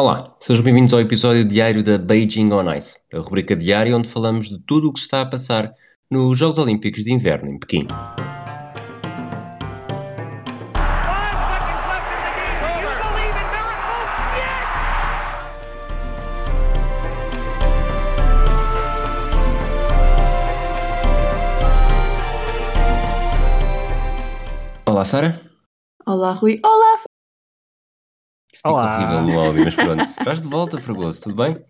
Olá, 0.00 0.36
sejam 0.38 0.62
bem-vindos 0.62 0.94
ao 0.94 1.00
episódio 1.00 1.44
diário 1.44 1.82
da 1.82 1.98
Beijing 1.98 2.52
on 2.52 2.72
Ice, 2.72 2.96
a 3.12 3.18
rubrica 3.18 3.56
diária 3.56 3.96
onde 3.96 4.08
falamos 4.08 4.48
de 4.48 4.56
tudo 4.64 4.88
o 4.88 4.92
que 4.92 5.00
está 5.00 5.22
a 5.22 5.26
passar 5.26 5.74
nos 6.08 6.38
Jogos 6.38 6.56
Olímpicos 6.56 7.02
de 7.02 7.12
Inverno 7.12 7.50
em 7.50 7.58
Pequim. 7.58 7.84
Olá, 24.86 25.04
Sara. 25.04 25.40
Olá, 26.06 26.34
Rui. 26.34 26.60
Olá, 26.64 26.77
Isso 28.58 28.62
fica 28.66 28.70
Olá. 28.70 28.96
horrível 28.98 29.22
no 29.34 29.40
áudio, 29.40 29.64
mas 29.64 29.74
pronto. 29.76 30.00
Estás 30.02 30.40
de 30.40 30.48
volta, 30.48 30.80
Fragoso, 30.80 31.22
tudo 31.22 31.36
bem? 31.36 31.64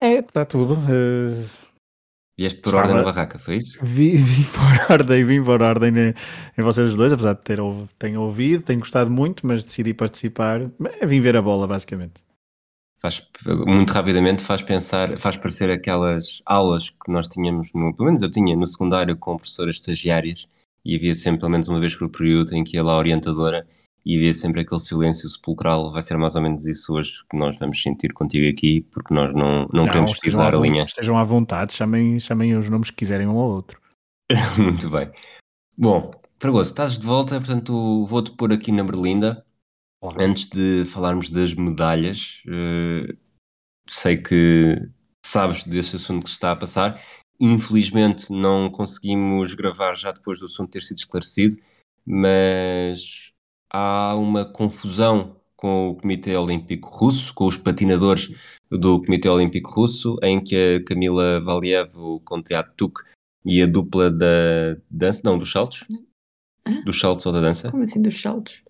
É, 0.00 0.14
está 0.14 0.44
tudo. 0.44 0.74
eh, 0.90 1.44
Vieste 2.36 2.60
por 2.60 2.70
Estava- 2.70 2.88
ordem 2.88 2.96
na 2.96 3.04
barraca, 3.04 3.38
foi 3.38 3.56
isso? 3.58 3.78
vi, 3.84 4.16
vim 4.18 4.42
por 4.44 4.92
ordem, 4.92 5.24
vim 5.24 5.44
por 5.44 5.62
ordem 5.62 5.90
em, 5.96 6.14
em 6.58 6.62
vocês 6.62 6.94
dois, 6.96 7.12
apesar 7.12 7.34
de 7.34 7.42
ter, 7.42 7.58
tenho 7.98 8.20
ouvido, 8.22 8.64
tenho 8.64 8.80
gostado 8.80 9.10
muito, 9.10 9.46
mas 9.46 9.62
decidi 9.64 9.94
participar. 9.94 10.62
É, 11.00 11.06
vim 11.06 11.20
ver 11.20 11.36
a 11.36 11.42
bola, 11.42 11.66
basicamente. 11.68 12.14
Faz, 12.98 13.24
muito 13.66 13.90
rapidamente 13.92 14.42
faz 14.44 14.62
pensar, 14.62 15.18
faz 15.20 15.36
parecer 15.36 15.70
aquelas 15.70 16.40
aulas 16.46 16.90
que 16.90 17.12
nós 17.12 17.28
tínhamos, 17.28 17.68
no, 17.74 17.94
pelo 17.94 18.06
menos 18.06 18.22
eu 18.22 18.30
tinha 18.30 18.56
no 18.56 18.66
secundário 18.66 19.16
com 19.16 19.36
professoras 19.36 19.76
estagiárias 19.76 20.46
e 20.84 20.96
havia 20.96 21.14
sempre, 21.14 21.40
pelo 21.40 21.52
menos 21.52 21.68
uma 21.68 21.80
vez 21.80 21.94
por 21.96 22.08
período, 22.08 22.54
em 22.54 22.64
que 22.64 22.76
ia 22.76 22.82
lá 22.82 22.92
a 22.92 22.98
orientadora 22.98 23.66
e 24.04 24.16
havia 24.16 24.34
sempre 24.34 24.62
aquele 24.62 24.80
silêncio 24.80 25.28
sepulcral. 25.28 25.92
Vai 25.92 26.02
ser 26.02 26.16
mais 26.16 26.34
ou 26.36 26.42
menos 26.42 26.66
isso 26.66 26.94
hoje 26.94 27.24
que 27.30 27.36
nós 27.36 27.58
vamos 27.58 27.80
sentir 27.80 28.12
contigo 28.12 28.48
aqui, 28.48 28.80
porque 28.90 29.14
nós 29.14 29.32
não, 29.34 29.68
não, 29.72 29.84
queremos 29.86 30.12
estejam 30.12 30.38
pisar 30.38 30.54
a 30.54 30.58
linha. 30.58 30.84
Estejam 30.84 31.16
à 31.16 31.24
vontade, 31.24 31.72
chamem, 31.72 32.18
chamem 32.18 32.56
os 32.56 32.68
nomes 32.68 32.90
que 32.90 32.96
quiserem 32.96 33.26
um 33.26 33.38
ao 33.38 33.48
outro. 33.48 33.80
Muito 34.58 34.90
bem. 34.90 35.10
Bom, 35.76 36.10
Fragoso, 36.40 36.70
estás 36.70 36.98
de 36.98 37.06
volta, 37.06 37.38
portanto 37.38 38.04
vou-te 38.06 38.32
pôr 38.32 38.52
aqui 38.52 38.72
na 38.72 38.82
berlinda. 38.82 39.44
Olá. 40.00 40.14
Antes 40.18 40.48
de 40.48 40.84
falarmos 40.86 41.30
das 41.30 41.54
medalhas, 41.54 42.42
eh, 42.48 43.14
sei 43.88 44.16
que 44.16 44.90
sabes 45.24 45.62
desse 45.62 45.94
assunto 45.94 46.24
que 46.24 46.30
se 46.30 46.34
está 46.34 46.50
a 46.50 46.56
passar. 46.56 47.00
Infelizmente 47.40 48.32
não 48.32 48.68
conseguimos 48.70 49.54
gravar 49.54 49.94
já 49.94 50.10
depois 50.10 50.40
do 50.40 50.46
assunto 50.46 50.70
ter 50.70 50.82
sido 50.82 50.98
esclarecido, 50.98 51.56
mas 52.04 53.31
há 53.72 54.14
uma 54.16 54.44
confusão 54.44 55.36
com 55.56 55.90
o 55.90 55.94
Comitê 55.94 56.36
Olímpico 56.36 56.88
Russo, 56.88 57.32
com 57.32 57.46
os 57.46 57.56
patinadores 57.56 58.34
do 58.70 59.00
Comitê 59.00 59.28
Olímpico 59.28 59.70
Russo, 59.70 60.18
em 60.22 60.42
que 60.42 60.56
a 60.56 60.84
Camila 60.84 61.40
Valiev, 61.40 61.90
o 61.96 62.20
Kontriatuk 62.20 63.00
e 63.44 63.62
a 63.62 63.66
dupla 63.66 64.10
da 64.10 64.26
dança, 64.90 65.22
não, 65.24 65.38
dos 65.38 65.50
saltos, 65.50 65.84
Hã? 66.66 66.82
dos 66.84 66.98
saltos 66.98 67.26
ou 67.26 67.32
da 67.32 67.40
dança, 67.40 67.70
como 67.70 67.84
assim 67.84 68.02
dos 68.02 68.20
saltos? 68.20 68.62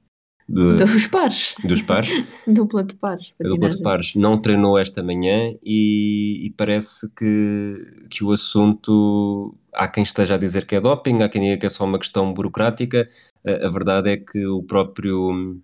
De- 0.48 0.76
Dos 0.84 1.06
pares. 1.06 1.54
dos 1.64 1.82
pares, 1.82 2.10
Dupla 2.46 2.82
de 2.84 2.94
pares. 2.94 3.32
a 3.40 3.48
dupla 3.48 3.68
de 3.70 3.80
pares 3.82 4.14
não 4.14 4.36
treinou 4.40 4.78
esta 4.78 5.02
manhã 5.02 5.54
e, 5.62 6.46
e 6.46 6.50
parece 6.56 7.08
que, 7.14 8.06
que 8.10 8.24
o 8.24 8.32
assunto 8.32 9.54
há 9.72 9.88
quem 9.88 10.02
esteja 10.02 10.34
a 10.34 10.38
dizer 10.38 10.66
que 10.66 10.74
é 10.74 10.80
doping, 10.80 11.22
há 11.22 11.28
quem 11.28 11.40
diga 11.42 11.56
que 11.58 11.66
é 11.66 11.70
só 11.70 11.84
uma 11.84 11.98
questão 11.98 12.32
burocrática. 12.34 13.08
A, 13.46 13.66
a 13.66 13.70
verdade 13.70 14.10
é 14.10 14.16
que 14.16 14.46
o 14.46 14.62
próprio 14.62 15.60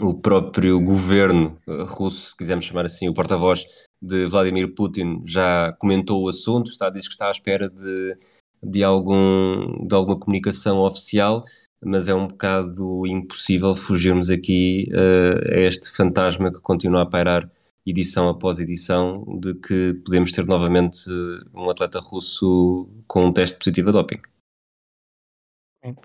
o 0.00 0.14
próprio 0.14 0.80
governo 0.80 1.58
eh, 1.68 1.84
russo, 1.86 2.30
se 2.30 2.36
quisermos 2.36 2.64
chamar 2.64 2.86
assim, 2.86 3.08
o 3.10 3.14
porta-voz 3.14 3.66
de 4.00 4.24
Vladimir 4.26 4.74
Putin 4.74 5.22
já 5.26 5.70
comentou 5.78 6.22
o 6.24 6.28
assunto, 6.30 6.70
está, 6.70 6.88
diz 6.88 7.06
que 7.06 7.12
está 7.12 7.28
à 7.28 7.30
espera 7.30 7.68
de, 7.68 8.16
de, 8.62 8.82
algum, 8.82 9.86
de 9.86 9.94
alguma 9.94 10.18
comunicação 10.18 10.78
oficial, 10.80 11.44
mas 11.84 12.08
é 12.08 12.14
um 12.14 12.26
bocado 12.28 13.06
impossível 13.06 13.74
fugirmos 13.74 14.30
aqui 14.30 14.88
eh, 14.92 15.56
a 15.56 15.60
este 15.60 15.90
fantasma 15.90 16.52
que 16.52 16.60
continua 16.60 17.02
a 17.02 17.06
pairar 17.06 17.50
edição 17.86 18.28
após 18.28 18.60
edição 18.60 19.24
de 19.40 19.54
que 19.54 19.94
podemos 20.04 20.32
ter 20.32 20.46
novamente 20.46 21.00
eh, 21.10 21.44
um 21.54 21.68
atleta 21.68 21.98
russo 22.00 22.88
com 23.06 23.26
um 23.26 23.32
teste 23.32 23.58
positivo 23.58 23.88
a 23.90 23.92
doping. 23.92 24.20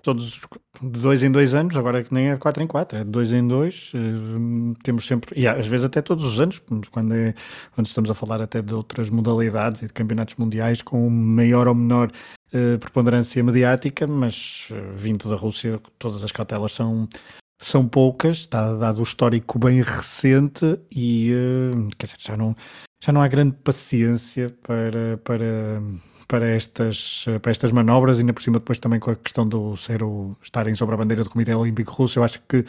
Todos 0.02 0.26
os- 0.26 0.40
de 0.82 1.00
dois 1.00 1.22
em 1.22 1.30
dois 1.30 1.54
anos, 1.54 1.76
agora 1.76 2.00
é 2.00 2.02
que 2.02 2.12
nem 2.12 2.30
é 2.30 2.34
de 2.34 2.40
quatro 2.40 2.60
em 2.60 2.66
quatro, 2.66 2.98
é 2.98 3.04
de 3.04 3.10
dois 3.10 3.32
em 3.32 3.46
dois. 3.46 3.92
eh, 3.94 4.74
temos 4.82 5.06
sempre, 5.06 5.38
e 5.40 5.46
às 5.46 5.68
vezes 5.68 5.86
até 5.86 6.02
todos 6.02 6.24
os 6.24 6.40
anos, 6.40 6.58
quando, 6.90 7.14
é, 7.14 7.32
quando 7.74 7.86
estamos 7.86 8.10
a 8.10 8.14
falar 8.14 8.40
até 8.42 8.60
de 8.60 8.74
outras 8.74 9.08
modalidades 9.08 9.82
e 9.82 9.86
de 9.86 9.92
campeonatos 9.92 10.34
mundiais 10.34 10.82
com 10.82 11.08
maior 11.08 11.68
ou 11.68 11.74
menor 11.76 12.10
eh, 12.52 12.76
preponderância 12.78 13.42
mediática, 13.44 14.04
mas 14.06 14.68
eh, 14.72 14.92
vindo 14.96 15.28
da 15.28 15.36
Rússia, 15.36 15.80
todas 15.98 16.24
as 16.24 16.32
cautelas 16.32 16.72
são, 16.72 17.08
são 17.62 17.86
poucas, 17.86 18.38
está 18.38 18.74
dado 18.76 18.98
o 19.00 19.02
histórico 19.04 19.58
bem 19.60 19.80
recente 19.82 20.80
e 20.94 21.30
quer 21.98 22.06
dizer, 22.06 22.18
já 22.20 22.36
não, 22.36 22.56
já 23.02 23.12
não 23.12 23.22
há 23.22 23.28
grande 23.28 23.54
paciência 23.62 24.48
para. 24.62 25.18
para 25.18 25.80
para 26.28 26.46
estas, 26.46 27.24
para 27.42 27.50
estas 27.50 27.72
manobras, 27.72 28.18
ainda 28.18 28.34
por 28.34 28.42
cima 28.42 28.58
depois 28.58 28.78
também 28.78 29.00
com 29.00 29.10
a 29.10 29.16
questão 29.16 29.48
do 29.48 29.76
ser 29.76 30.02
o, 30.02 30.36
estarem 30.42 30.74
sobre 30.74 30.94
a 30.94 30.98
bandeira 30.98 31.24
do 31.24 31.30
Comitê 31.30 31.54
Olímpico 31.54 31.92
Russo, 31.92 32.18
eu 32.18 32.24
acho 32.24 32.40
que 32.46 32.64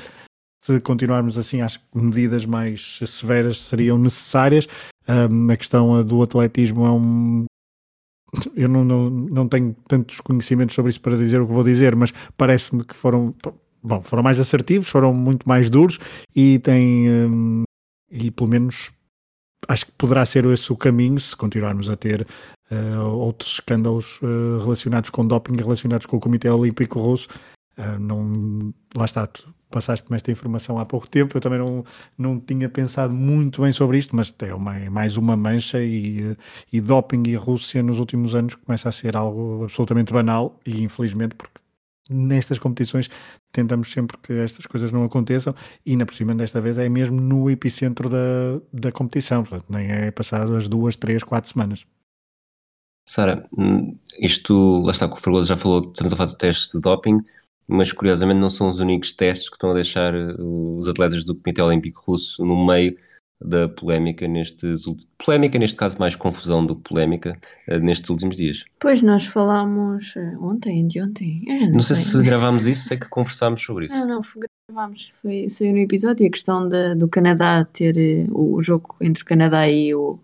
se 0.63 0.79
continuarmos 0.79 1.37
assim, 1.37 1.61
acho 1.61 1.79
que 1.79 1.97
medidas 1.97 2.45
mais 2.45 2.99
severas 3.05 3.59
seriam 3.59 3.97
necessárias. 3.97 4.67
Um, 5.07 5.49
a 5.51 5.57
questão 5.57 6.03
do 6.03 6.21
atletismo 6.21 6.85
é 6.85 6.91
um. 6.91 7.45
Eu 8.55 8.69
não, 8.69 8.83
não, 8.83 9.09
não 9.09 9.47
tenho 9.47 9.75
tantos 9.87 10.19
conhecimentos 10.21 10.75
sobre 10.75 10.89
isso 10.89 11.01
para 11.01 11.17
dizer 11.17 11.41
o 11.41 11.47
que 11.47 11.53
vou 11.53 11.63
dizer, 11.63 11.95
mas 11.95 12.13
parece-me 12.37 12.83
que 12.83 12.93
foram, 12.93 13.33
bom, 13.81 14.01
foram 14.03 14.21
mais 14.21 14.39
assertivos, 14.39 14.87
foram 14.87 15.13
muito 15.13 15.47
mais 15.47 15.69
duros 15.69 15.97
e 16.35 16.59
têm. 16.59 17.09
um, 17.09 17.63
e 18.11 18.31
pelo 18.31 18.49
menos 18.49 18.91
acho 19.67 19.85
que 19.85 19.91
poderá 19.93 20.25
ser 20.25 20.45
esse 20.45 20.71
o 20.71 20.77
caminho 20.77 21.19
se 21.19 21.35
continuarmos 21.35 21.89
a 21.89 21.95
ter 21.95 22.25
uh, 22.71 23.07
outros 23.09 23.53
escândalos 23.53 24.19
uh, 24.21 24.59
relacionados 24.63 25.09
com 25.09 25.25
doping, 25.25 25.55
relacionados 25.55 26.05
com 26.05 26.17
o 26.17 26.19
Comitê 26.19 26.49
Olímpico 26.49 26.99
Russo. 26.99 27.27
Uh, 27.77 27.99
não, 27.99 28.73
lá 28.95 29.05
está, 29.05 29.27
tu 29.27 29.53
passaste-me 29.69 30.15
esta 30.15 30.31
informação 30.31 30.79
há 30.79 30.85
pouco 30.85 31.07
tempo, 31.07 31.37
eu 31.37 31.41
também 31.41 31.59
não, 31.59 31.85
não 32.17 32.39
tinha 32.39 32.67
pensado 32.67 33.13
muito 33.13 33.61
bem 33.61 33.71
sobre 33.71 33.97
isto, 33.97 34.15
mas 34.15 34.33
é, 34.41 34.53
uma, 34.53 34.77
é 34.77 34.89
mais 34.89 35.15
uma 35.15 35.37
mancha 35.37 35.81
e, 35.81 36.35
e 36.73 36.81
doping 36.81 37.23
e 37.27 37.35
Rússia 37.35 37.83
nos 37.83 37.99
últimos 37.99 38.33
anos 38.35 38.55
começa 38.55 38.89
a 38.89 38.91
ser 38.91 39.15
algo 39.15 39.65
absolutamente 39.65 40.11
banal 40.11 40.59
e 40.65 40.81
infelizmente 40.83 41.35
porque 41.35 41.58
nestas 42.09 42.57
competições 42.57 43.09
tentamos 43.51 43.91
sempre 43.91 44.17
que 44.17 44.33
estas 44.33 44.65
coisas 44.65 44.91
não 44.91 45.03
aconteçam 45.03 45.53
e 45.85 45.95
na 45.95 46.05
por 46.05 46.13
cima 46.13 46.33
desta 46.33 46.59
vez 46.59 46.77
é 46.77 46.89
mesmo 46.89 47.21
no 47.21 47.49
epicentro 47.49 48.09
da, 48.09 48.59
da 48.73 48.91
competição, 48.91 49.43
portanto 49.43 49.65
nem 49.69 49.91
é 49.91 50.11
passado 50.11 50.55
as 50.55 50.67
duas, 50.67 50.95
três, 50.95 51.23
quatro 51.23 51.49
semanas. 51.49 51.85
Sara, 53.07 53.47
hum, 53.57 53.97
isto, 54.19 54.83
lá 54.83 54.91
está, 54.91 55.07
que 55.07 55.15
o 55.15 55.19
Fragoso 55.19 55.47
já 55.47 55.57
falou, 55.57 55.91
estamos 55.91 56.13
a 56.13 56.15
falar 56.15 56.29
de 56.29 56.37
testes 56.37 56.71
de 56.71 56.79
doping, 56.79 57.19
mas 57.67 57.91
curiosamente 57.91 58.39
não 58.39 58.49
são 58.49 58.69
os 58.69 58.79
únicos 58.79 59.13
testes 59.13 59.49
que 59.49 59.55
estão 59.55 59.71
a 59.71 59.73
deixar 59.73 60.13
uh, 60.13 60.77
os 60.77 60.87
atletas 60.87 61.23
do 61.23 61.35
Comitê 61.35 61.61
Olímpico 61.61 62.03
Russo 62.05 62.45
no 62.45 62.65
meio 62.65 62.95
da 63.41 63.69
polémica 63.69 64.27
nestes 64.27 64.85
últimos, 64.85 65.07
polémica 65.23 65.57
neste 65.57 65.75
caso 65.77 65.97
mais 65.97 66.15
confusão 66.15 66.65
do 66.65 66.75
que 66.75 66.89
polémica 66.89 67.39
uh, 67.69 67.79
nestes 67.79 68.09
últimos 68.09 68.35
dias. 68.35 68.65
Pois 68.79 69.01
nós 69.01 69.25
falámos 69.25 70.13
eh, 70.17 70.35
ontem, 70.39 70.85
de 70.87 71.01
ontem. 71.01 71.43
Já 71.47 71.69
Não 71.69 71.79
sei 71.79 71.95
se 71.95 72.21
gravámos 72.21 72.67
isso, 72.67 72.87
sei 72.87 72.97
que 72.97 73.07
conversámos 73.07 73.61
sobre 73.63 73.85
isso. 73.85 73.95
Não, 73.97 74.07
não, 74.07 74.21
gravámos. 74.67 75.13
Foi, 75.21 75.49
saiu 75.49 75.71
no 75.71 75.79
episódio 75.79 76.27
a 76.27 76.29
questão 76.29 76.67
da- 76.67 76.93
do 76.93 77.07
Canadá 77.07 77.63
ter 77.65 77.97
eh, 77.97 78.27
o, 78.29 78.55
o 78.55 78.61
jogo 78.61 78.95
entre 78.99 79.23
o 79.23 79.25
Canadá 79.25 79.69
e 79.69 79.95
o, 79.95 80.19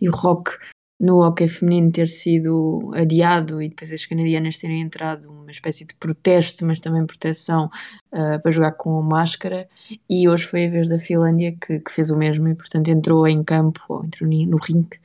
e 0.00 0.08
o 0.08 0.12
Rock 0.12 0.52
no 1.00 1.22
hockey 1.24 1.48
feminino 1.48 1.90
ter 1.90 2.08
sido 2.08 2.92
adiado 2.94 3.62
e 3.62 3.70
depois 3.70 3.90
as 3.90 4.04
canadianas 4.04 4.58
terem 4.58 4.82
entrado 4.82 5.30
uma 5.30 5.50
espécie 5.50 5.86
de 5.86 5.94
protesto, 5.94 6.66
mas 6.66 6.78
também 6.78 7.06
proteção 7.06 7.70
ah, 8.12 8.38
para 8.38 8.50
jogar 8.52 8.72
com 8.72 9.00
máscara. 9.02 9.68
E 10.08 10.28
hoje 10.28 10.44
foi 10.44 10.66
a 10.66 10.70
vez 10.70 10.88
da 10.88 10.98
Finlândia 10.98 11.56
que, 11.60 11.80
que 11.80 11.90
fez 11.90 12.10
o 12.10 12.16
mesmo 12.16 12.48
e, 12.48 12.54
portanto, 12.54 12.88
entrou 12.88 13.26
em 13.26 13.42
campo, 13.42 13.80
ou 13.88 14.04
entrou 14.04 14.28
no 14.28 14.58
ringue, 14.58 15.00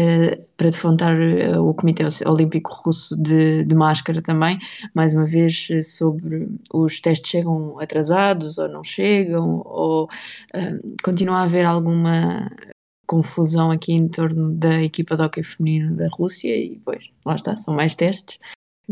eh, 0.00 0.46
para 0.56 0.70
defrontar 0.70 1.20
eh, 1.20 1.58
o 1.58 1.74
Comitê 1.74 2.04
Olímpico 2.26 2.72
Russo 2.84 3.20
de, 3.20 3.64
de 3.64 3.74
máscara 3.74 4.22
também, 4.22 4.58
mais 4.94 5.12
uma 5.12 5.26
vez 5.26 5.68
sobre 5.84 6.48
os 6.72 7.00
testes 7.00 7.30
chegam 7.30 7.80
atrasados 7.80 8.58
ou 8.58 8.68
não 8.68 8.84
chegam, 8.84 9.60
ou 9.64 10.08
eh, 10.54 10.78
continua 11.02 11.38
a 11.38 11.42
haver 11.42 11.64
alguma 11.66 12.48
confusão 13.08 13.72
aqui 13.72 13.92
em 13.92 14.06
torno 14.06 14.52
da 14.52 14.82
equipa 14.82 15.16
de 15.16 15.22
hockey 15.22 15.42
feminino 15.42 15.96
da 15.96 16.08
Rússia 16.08 16.54
e 16.54 16.78
pois, 16.84 17.10
lá 17.24 17.34
está, 17.34 17.56
são 17.56 17.74
mais 17.74 17.96
testes 17.96 18.38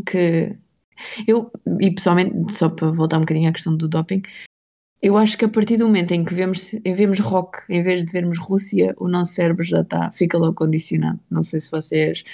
que 0.04 0.56
eu, 1.28 1.50
e 1.80 1.90
pessoalmente, 1.90 2.52
só 2.52 2.68
para 2.68 2.90
voltar 2.90 3.18
um 3.18 3.20
bocadinho 3.20 3.48
à 3.48 3.52
questão 3.52 3.76
do 3.76 3.86
doping, 3.86 4.22
eu 5.02 5.16
acho 5.16 5.36
que 5.36 5.44
a 5.44 5.48
partir 5.48 5.76
do 5.76 5.86
momento 5.86 6.12
em 6.12 6.24
que 6.24 6.34
vemos, 6.34 6.74
vemos 6.84 7.20
rock, 7.20 7.58
em 7.68 7.82
vez 7.82 8.04
de 8.04 8.10
vermos 8.10 8.38
Rússia, 8.38 8.94
o 8.98 9.06
nosso 9.06 9.34
cérebro 9.34 9.62
já 9.62 9.82
está, 9.82 10.10
fica 10.10 10.38
logo 10.38 10.54
condicionado. 10.54 11.20
Não 11.30 11.42
sei 11.42 11.60
se 11.60 11.70
vocês 11.70 12.24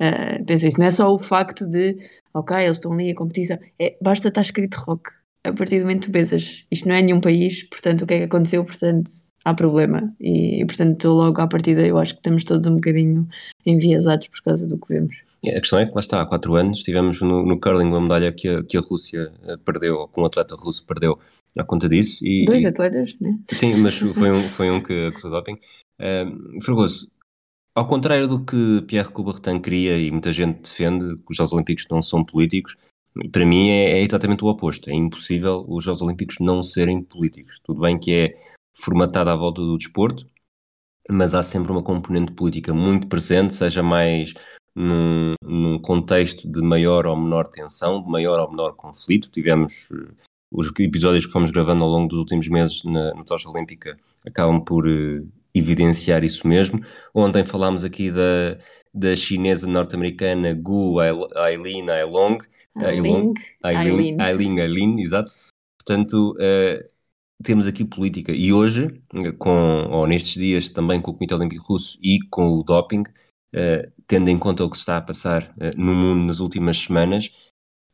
uh, 0.00 0.44
pensam 0.44 0.68
isso. 0.68 0.78
Não 0.78 0.86
é 0.86 0.90
só 0.90 1.12
o 1.12 1.18
facto 1.18 1.66
de, 1.66 1.96
ok, 2.34 2.56
eles 2.58 2.76
estão 2.76 2.92
ali 2.92 3.10
a 3.10 3.14
competição, 3.14 3.58
é, 3.78 3.96
basta 4.02 4.28
estar 4.28 4.42
escrito 4.42 4.76
rock. 4.76 5.10
A 5.42 5.52
partir 5.54 5.78
do 5.78 5.86
momento 5.86 6.06
que 6.06 6.12
pensas, 6.12 6.64
isto 6.70 6.86
não 6.86 6.94
é 6.94 7.00
nenhum 7.00 7.20
país, 7.20 7.62
portanto, 7.64 8.02
o 8.02 8.06
que 8.06 8.14
é 8.14 8.18
que 8.18 8.24
aconteceu? 8.24 8.62
Portanto, 8.62 9.10
há 9.44 9.54
problema. 9.54 10.14
E, 10.20 10.62
e 10.62 10.66
portanto, 10.66 11.08
logo 11.08 11.40
à 11.40 11.46
partida, 11.46 11.86
eu 11.86 11.98
acho 11.98 12.14
que 12.14 12.20
estamos 12.20 12.44
todos 12.44 12.66
um 12.70 12.76
bocadinho 12.76 13.28
enviesados 13.64 14.28
por 14.28 14.42
causa 14.42 14.66
do 14.66 14.78
que 14.78 14.94
vemos. 14.94 15.16
A 15.46 15.60
questão 15.60 15.78
é 15.78 15.86
que 15.86 15.94
lá 15.94 16.00
está, 16.00 16.20
há 16.20 16.26
quatro 16.26 16.54
anos 16.54 16.82
tivemos 16.82 17.20
no, 17.22 17.44
no 17.44 17.58
curling 17.58 17.88
uma 17.88 18.00
medalha 18.00 18.30
que 18.30 18.46
a, 18.46 18.62
que 18.62 18.76
a 18.76 18.80
Rússia 18.80 19.32
eh, 19.46 19.56
perdeu, 19.64 19.96
ou 19.96 20.08
que 20.08 20.20
um 20.20 20.24
atleta 20.26 20.54
russo 20.54 20.84
perdeu 20.84 21.18
à 21.56 21.64
conta 21.64 21.88
disso. 21.88 22.22
E, 22.22 22.44
Dois 22.44 22.64
atletas, 22.66 23.16
né? 23.18 23.38
Sim, 23.48 23.74
mas 23.76 23.96
foi 23.98 24.30
um, 24.30 24.40
foi 24.40 24.70
um 24.70 24.82
que 24.82 25.06
acusou 25.06 25.30
doping. 25.30 25.58
Uh, 25.98 26.62
Fragoso, 26.62 27.10
ao 27.74 27.86
contrário 27.86 28.28
do 28.28 28.44
que 28.44 28.82
Pierre 28.86 29.10
Coubertin 29.10 29.60
queria 29.60 29.98
e 29.98 30.10
muita 30.10 30.30
gente 30.30 30.60
defende, 30.60 31.16
que 31.16 31.30
os 31.30 31.36
Jogos 31.36 31.54
Olímpicos 31.54 31.86
não 31.90 32.02
são 32.02 32.22
políticos, 32.22 32.76
para 33.32 33.46
mim 33.46 33.70
é, 33.70 33.92
é, 33.92 34.02
exatamente 34.02 34.44
o 34.44 34.48
oposto. 34.48 34.90
É 34.90 34.94
impossível 34.94 35.64
os 35.66 35.82
Jogos 35.82 36.02
Olímpicos 36.02 36.36
não 36.38 36.62
serem 36.62 37.02
políticos. 37.02 37.60
Tudo 37.64 37.80
bem 37.80 37.98
que 37.98 38.12
é 38.12 38.36
formatado 38.80 39.30
à 39.30 39.36
volta 39.36 39.60
do 39.60 39.76
desporto, 39.76 40.26
mas 41.08 41.34
há 41.34 41.42
sempre 41.42 41.72
uma 41.72 41.82
componente 41.82 42.32
política 42.32 42.72
muito 42.72 43.06
presente, 43.08 43.54
seja 43.54 43.82
mais 43.82 44.34
num, 44.74 45.34
num 45.42 45.78
contexto 45.78 46.50
de 46.50 46.62
maior 46.62 47.06
ou 47.06 47.16
menor 47.16 47.46
tensão, 47.48 48.02
de 48.02 48.08
maior 48.08 48.40
ou 48.40 48.50
menor 48.50 48.74
conflito. 48.74 49.30
Tivemos 49.30 49.88
eh, 49.92 50.12
os 50.50 50.70
episódios 50.78 51.26
que 51.26 51.32
fomos 51.32 51.50
gravando 51.50 51.84
ao 51.84 51.90
longo 51.90 52.08
dos 52.08 52.18
últimos 52.18 52.48
meses 52.48 52.82
na, 52.84 53.14
na 53.14 53.24
Tocha 53.24 53.48
Olímpica 53.48 53.96
acabam 54.26 54.62
por 54.62 54.86
uh, 54.86 55.28
evidenciar 55.54 56.24
isso 56.24 56.46
mesmo. 56.46 56.80
Ontem 57.14 57.44
falámos 57.44 57.84
aqui 57.84 58.10
da, 58.10 58.58
da 58.92 59.16
chinesa 59.16 59.66
norte-americana 59.66 60.54
Gu 60.54 60.98
Aileen 61.36 61.90
Ailong. 61.90 62.38
Aileen, 62.76 63.34
Aileen, 63.62 64.60
Aileen, 64.60 65.00
exato. 65.00 65.34
Portanto, 65.78 66.36
uh, 66.36 66.88
temos 67.42 67.66
aqui 67.66 67.84
política. 67.84 68.32
E 68.32 68.52
hoje, 68.52 69.00
com, 69.38 69.88
ou 69.90 70.06
nestes 70.06 70.34
dias 70.34 70.70
também 70.70 71.00
com 71.00 71.10
o 71.10 71.14
Comitê 71.14 71.34
Olímpico 71.34 71.72
Russo 71.72 71.98
e 72.02 72.20
com 72.30 72.50
o 72.50 72.62
doping, 72.62 73.02
uh, 73.02 73.92
tendo 74.06 74.28
em 74.28 74.38
conta 74.38 74.64
o 74.64 74.70
que 74.70 74.76
se 74.76 74.82
está 74.82 74.96
a 74.98 75.02
passar 75.02 75.54
no 75.76 75.94
mundo 75.94 76.26
nas 76.26 76.40
últimas 76.40 76.78
semanas, 76.78 77.30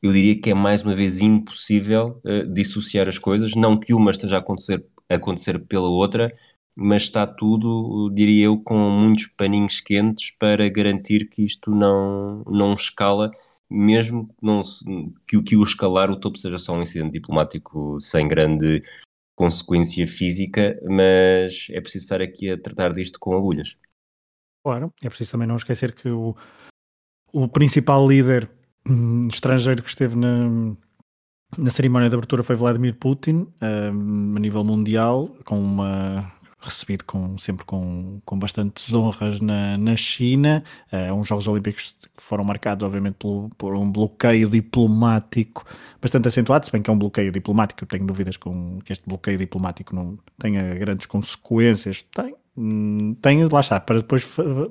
eu 0.03 0.13
diria 0.13 0.41
que 0.41 0.51
é 0.51 0.55
mais 0.55 0.83
uma 0.83 0.95
vez 0.95 1.21
impossível 1.21 2.21
uh, 2.25 2.53
dissociar 2.53 3.09
as 3.09 3.19
coisas, 3.19 3.55
não 3.55 3.79
que 3.79 3.95
uma 3.95 4.11
esteja 4.11 4.37
a 4.37 4.39
acontecer, 4.39 4.85
acontecer 5.09 5.59
pela 5.67 5.89
outra, 5.89 6.33
mas 6.77 7.05
está 7.05 7.27
tudo, 7.27 8.11
diria 8.15 8.45
eu, 8.47 8.59
com 8.61 8.77
muitos 8.91 9.27
paninhos 9.29 9.81
quentes 9.81 10.31
para 10.39 10.69
garantir 10.69 11.29
que 11.31 11.45
isto 11.45 11.71
não, 11.71 12.45
não 12.45 12.75
escala, 12.75 13.31
mesmo 13.69 14.29
não, 14.41 14.63
que, 15.27 15.43
que 15.43 15.57
o 15.57 15.65
escalar 15.65 16.11
o 16.11 16.21
topo 16.21 16.39
seja 16.39 16.59
só 16.59 16.75
um 16.75 16.83
incidente 16.83 17.13
diplomático 17.13 17.99
sem 18.01 18.29
grande 18.29 18.83
consequência 19.37 20.07
física, 20.09 20.81
mas 20.83 21.69
é 21.71 21.81
preciso 21.81 22.07
estar 22.07 22.21
aqui 22.21 22.51
a 22.51 22.59
tratar 22.59 22.93
disto 22.93 23.21
com 23.21 23.37
agulhas. 23.37 23.77
Claro, 24.65 24.93
é 25.03 25.09
preciso 25.09 25.31
também 25.31 25.47
não 25.47 25.55
esquecer 25.55 25.95
que 25.95 26.09
o, 26.09 26.35
o 27.33 27.47
principal 27.47 28.09
líder 28.09 28.51
um 28.89 29.29
estrangeiro 29.29 29.83
que 29.83 29.89
esteve 29.89 30.17
na, 30.17 30.77
na 31.59 31.71
cerimónia 31.71 32.09
de 32.09 32.15
abertura 32.15 32.43
foi 32.43 32.57
Vladimir 32.57 32.97
Putin, 32.97 33.49
um, 33.61 34.37
a 34.37 34.41
nível 34.41 34.65
mundial, 34.65 35.37
com 35.45 35.59
uma 35.59 36.33
recebido 36.67 37.05
com, 37.05 37.37
sempre 37.39 37.65
com, 37.65 38.21
com 38.25 38.39
bastantes 38.39 38.93
honras 38.93 39.41
na, 39.41 39.79
na 39.79 39.97
China. 39.97 40.63
Uh, 40.93 41.15
uns 41.15 41.27
Jogos 41.27 41.49
Olímpicos 41.49 41.97
que 42.17 42.23
foram 42.23 42.45
marcados, 42.45 42.87
obviamente, 42.87 43.17
por, 43.19 43.51
por 43.57 43.75
um 43.75 43.91
bloqueio 43.91 44.49
diplomático 44.49 45.65
bastante 46.01 46.29
acentuado, 46.29 46.65
se 46.67 46.73
bem 46.73 46.83
que 46.83 46.91
é 46.91 46.93
um 46.93 46.99
bloqueio 46.99 47.33
diplomático, 47.33 47.83
eu 47.83 47.89
tenho 47.89 48.07
dúvidas 48.07 48.37
com 48.37 48.79
que 48.85 48.93
este 48.93 49.05
bloqueio 49.07 49.39
diplomático 49.39 49.95
não 49.95 50.19
tenha 50.39 50.75
grandes 50.75 51.07
consequências. 51.07 52.03
Tem, 52.15 52.35
hum, 52.57 53.17
tem 53.21 53.45
lá 53.49 53.61
está, 53.61 53.81
para 53.81 53.99
depois 53.99 54.25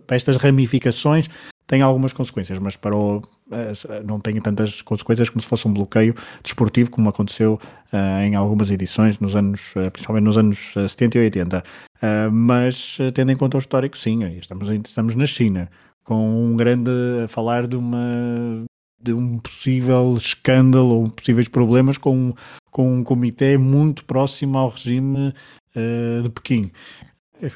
para 0.06 0.16
estas 0.16 0.38
ramificações 0.38 1.30
tem 1.68 1.82
algumas 1.82 2.14
consequências, 2.14 2.60
mas 2.60 2.76
para 2.76 2.96
o, 2.96 3.22
eh, 3.52 3.74
não 4.06 4.20
tem 4.20 4.40
tantas 4.40 4.82
consequências 4.82 5.30
como 5.30 5.42
se 5.42 5.48
fosse 5.48 5.68
um 5.68 5.74
bloqueio 5.74 6.14
desportivo, 6.44 6.92
como 6.92 7.10
aconteceu 7.10 7.60
uh, 7.92 8.22
em 8.22 8.36
algumas 8.36 8.70
edições, 8.70 9.20
nos 9.20 9.36
anos, 9.36 9.74
uh, 9.76 9.90
principalmente 9.92 10.24
nos 10.26 10.38
anos 10.38 10.74
70 10.88 11.18
e 11.18 11.22
80. 11.22 11.64
Uh, 11.98 12.32
mas 12.32 12.98
tendo 13.14 13.32
em 13.32 13.38
conta 13.38 13.58
o 13.58 13.60
histórico, 13.60 13.98
sim, 13.98 14.24
estamos, 14.38 14.70
estamos 14.70 15.16
na 15.16 15.26
China, 15.26 15.70
com 16.04 16.46
um 16.46 16.56
grande 16.56 16.92
a 17.24 17.28
falar 17.28 17.68
de 17.68 17.76
uma 17.76 18.64
de 19.02 19.14
um 19.14 19.38
possível 19.38 20.16
escândalo 20.18 20.96
ou 20.96 21.12
possíveis 21.12 21.48
problemas 21.48 21.98
com, 21.98 22.34
com 22.72 22.92
um 22.92 23.04
comitê 23.04 23.56
muito 23.56 24.04
próximo 24.04 24.58
ao 24.58 24.70
regime 24.70 25.32
de 26.24 26.30
Pequim. 26.30 26.72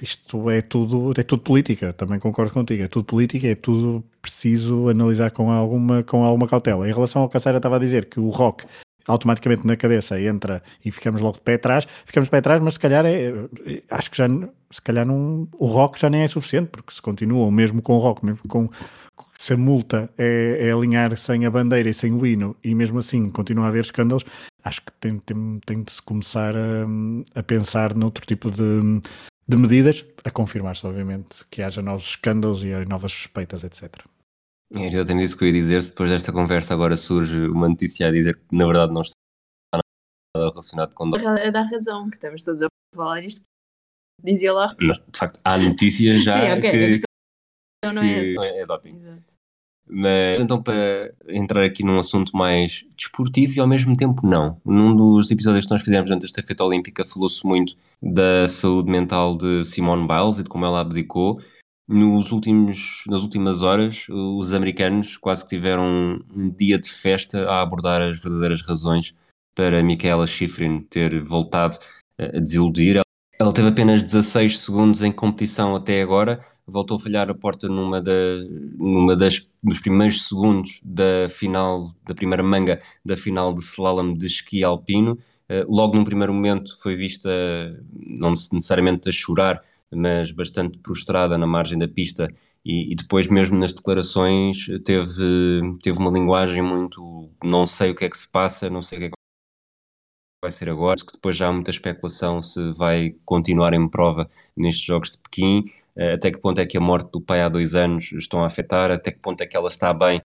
Isto 0.02 0.50
é 0.50 0.62
tudo, 0.62 1.14
é 1.18 1.24
tudo 1.24 1.42
política, 1.42 1.94
também 1.94 2.20
concordo 2.20 2.52
contigo. 2.52 2.84
É 2.84 2.88
tudo 2.88 3.06
política, 3.06 3.48
é 3.48 3.56
tudo 3.56 4.04
preciso 4.22 4.90
analisar 4.90 5.32
com 5.32 5.52
alguma, 5.52 6.04
com 6.04 6.24
alguma 6.24 6.48
cautela. 6.48 6.88
Em 6.88 6.94
relação 6.94 7.22
ao 7.22 7.30
que 7.30 7.38
a 7.38 7.40
Sara 7.40 7.58
estava 7.58 7.78
a 7.78 7.80
dizer, 7.80 8.06
que 8.06 8.20
o 8.20 8.30
rock 8.30 8.66
automaticamente 9.08 9.66
na 9.66 9.76
cabeça 9.76 10.22
entra 10.22 10.62
e 10.86 10.92
ficamos 10.92 11.20
logo 11.22 11.38
de 11.38 11.42
pé 11.42 11.56
atrás, 11.56 11.88
ficamos 12.06 12.28
de 12.28 12.32
pé 12.32 12.38
atrás, 12.38 12.62
mas 12.62 12.76
se 12.76 12.80
calhar 12.80 13.06
é, 13.06 13.34
acho 13.90 14.12
que 14.12 14.18
já, 14.18 14.28
se 14.70 14.82
calhar 14.82 15.06
não, 15.06 15.48
o 15.58 15.66
rock 15.66 16.00
já 16.00 16.10
nem 16.10 16.22
é 16.22 16.28
suficiente, 16.28 16.68
porque 16.68 16.94
se 16.94 17.02
continuam 17.02 17.50
mesmo 17.50 17.82
com 17.82 17.96
o 17.96 18.00
rock, 18.00 18.24
mesmo 18.24 18.48
com, 18.48 18.70
se 19.38 19.54
a 19.54 19.58
multa 19.58 20.10
é, 20.18 20.68
é, 20.68 20.72
alinhar 20.72 21.16
sem 21.18 21.46
a 21.46 21.50
bandeira 21.50 21.90
e 21.90 21.94
sem 21.94 22.14
o 22.14 22.26
hino 22.26 22.56
e 22.64 22.76
mesmo 22.76 23.00
assim 23.00 23.30
continua 23.32 23.66
a 23.66 23.68
haver 23.70 23.82
escândalos, 23.82 24.26
acho 24.64 24.82
que 24.82 24.92
tem, 25.00 25.18
tem, 25.20 25.60
tem 25.66 25.82
de 25.82 25.92
se 25.92 26.02
começar 26.02 26.56
a, 26.56 27.40
a 27.40 27.42
pensar 27.42 27.96
noutro 27.96 28.26
tipo 28.28 28.52
de, 28.52 29.02
de 29.50 29.58
medidas, 29.58 30.06
a 30.24 30.30
confirmar-se, 30.30 30.86
obviamente, 30.86 31.44
que 31.50 31.64
haja 31.64 31.82
novos 31.82 32.10
escândalos 32.10 32.64
e 32.64 32.70
novas 32.86 33.12
suspeitas, 33.12 33.64
etc. 33.64 34.06
É 34.76 34.86
exatamente 34.86 35.26
isso 35.26 35.36
que 35.36 35.44
eu 35.44 35.48
ia 35.48 35.54
dizer. 35.54 35.82
Se 35.82 35.90
depois 35.90 36.12
desta 36.12 36.32
conversa 36.32 36.76
agora 36.76 36.96
surge 36.96 37.48
uma 37.48 37.68
notícia 37.68 38.08
a 38.08 38.12
dizer 38.12 38.38
que 38.38 38.56
na 38.56 38.68
verdade 38.68 38.94
não 38.94 39.02
está 39.02 39.16
nada 39.74 40.52
relacionado 40.52 40.94
com. 40.94 41.16
É 41.16 41.50
da 41.50 41.64
razão, 41.64 42.08
que 42.12 42.18
estamos 42.18 42.44
todos 42.44 42.62
a 42.62 42.68
falar 42.96 43.24
isto. 43.24 43.42
Dizia 44.24 44.54
lá. 44.54 44.76
Mas, 44.80 44.98
de 44.98 45.18
facto, 45.18 45.40
há 45.44 45.58
notícias 45.58 46.24
já 46.24 46.34
Sim, 46.34 46.60
okay. 46.60 46.72
que, 46.72 47.04
então 47.84 47.94
não 47.94 48.04
é, 48.04 48.22
que 48.22 48.40
é 48.40 48.66
doping. 48.68 48.98
Exato. 48.98 49.29
Mas 49.90 50.40
então, 50.40 50.62
para 50.62 51.12
entrar 51.28 51.64
aqui 51.64 51.84
num 51.84 51.98
assunto 51.98 52.36
mais 52.38 52.86
desportivo 52.96 53.54
e 53.56 53.60
ao 53.60 53.68
mesmo 53.68 53.98
tempo 53.98 54.26
não. 54.26 54.62
Num 54.64 54.96
dos 54.96 55.32
episódios 55.32 55.66
que 55.66 55.72
nós 55.72 55.82
fizemos 55.82 56.06
durante 56.08 56.26
esta 56.26 56.44
festa 56.44 56.64
olímpica, 56.64 57.04
falou-se 57.04 57.46
muito 57.46 57.76
da 58.02 58.48
saúde 58.48 58.92
mental 58.92 59.36
de 59.36 59.66
Simone 59.66 60.08
Biles 60.08 60.38
e 60.38 60.44
de 60.44 60.50
como 60.50 60.66
ela 60.66 60.82
abdicou. 60.82 61.42
Nos 61.88 62.32
últimos, 62.32 63.04
nas 63.08 63.24
últimas 63.24 63.64
horas, 63.64 64.06
os 64.10 64.54
americanos 64.54 65.18
quase 65.18 65.44
que 65.44 65.50
tiveram 65.50 66.20
um 66.36 66.50
dia 66.52 66.80
de 66.80 66.88
festa 66.88 67.50
a 67.50 67.62
abordar 67.62 68.00
as 68.00 68.20
verdadeiras 68.20 68.62
razões 68.62 69.16
para 69.56 69.82
Michaela 69.82 70.28
Schifrin 70.28 70.82
ter 70.82 71.20
voltado 71.24 71.80
a 72.20 72.40
desiludir. 72.40 73.02
Ela 73.40 73.54
teve 73.54 73.70
apenas 73.70 74.04
16 74.04 74.60
segundos 74.60 75.02
em 75.02 75.12
competição 75.12 75.76
até 75.76 76.02
agora, 76.02 76.40
voltou 76.70 76.98
a 76.98 77.00
falhar 77.00 77.30
a 77.30 77.34
porta 77.34 77.68
numa, 77.68 78.02
da, 78.02 78.12
numa 78.78 79.16
das 79.16 79.48
primeiros 79.82 80.28
segundos 80.28 80.80
da 80.84 81.28
final, 81.30 81.92
da 82.06 82.16
primeira 82.16 82.44
manga 82.44 82.82
da 83.04 83.18
final 83.18 83.54
de 83.54 83.62
slalom 83.62 84.14
de 84.14 84.28
esqui 84.28 84.64
alpino. 84.64 85.18
Uh, 85.50 85.66
logo 85.68 85.96
num 85.96 86.04
primeiro 86.04 86.34
momento 86.34 86.78
foi 86.82 86.96
vista, 86.96 87.30
não 87.92 88.32
necessariamente 88.32 89.10
a 89.10 89.12
chorar, 89.12 89.64
mas 89.92 90.32
bastante 90.32 90.78
prostrada 90.78 91.38
na 91.38 91.48
margem 91.48 91.78
da 91.78 91.88
pista 91.88 92.32
e, 92.64 92.92
e, 92.92 92.96
depois 92.96 93.28
mesmo 93.28 93.58
nas 93.58 93.74
declarações 93.74 94.68
teve, 94.84 95.78
teve 95.82 95.98
uma 95.98 96.12
linguagem 96.12 96.62
muito 96.62 97.30
não 97.44 97.66
sei 97.66 97.92
o 97.92 97.96
que 97.96 98.06
é 98.06 98.10
que 98.10 98.18
se 98.18 98.28
passa, 98.28 98.70
não 98.70 98.82
sei 98.82 98.98
o 98.98 99.02
que 99.02 99.06
é 99.08 99.10
que 99.10 99.16
vai 100.42 100.52
ser 100.52 100.70
agora, 100.70 100.98
que 100.98 101.14
depois 101.14 101.36
já 101.36 101.48
há 101.48 101.52
muita 101.52 101.72
especulação 101.72 102.42
se 102.42 102.72
vai 102.74 103.16
continuar 103.26 103.74
em 103.74 103.88
prova 103.88 104.30
nestes 104.56 104.86
Jogos 104.86 105.12
de 105.12 105.18
Pequim, 105.18 105.66
eh, 105.96 106.14
até 106.14 106.32
que 106.32 106.40
ponto 106.40 106.60
é 106.60 106.66
que 106.66 106.78
a 106.78 106.82
morte 106.82 107.12
do 107.12 107.22
pai 107.22 107.42
há 107.42 107.50
dois 107.50 107.76
anos 107.76 108.12
estão 108.14 108.44
a 108.44 108.48
afetar, 108.48 108.90
até 108.90 109.12
que 109.12 109.20
ponto 109.20 109.42
é 109.42 109.46
que 109.46 109.58
ela 109.58 109.68
está 109.68 109.94
bem 109.94 110.22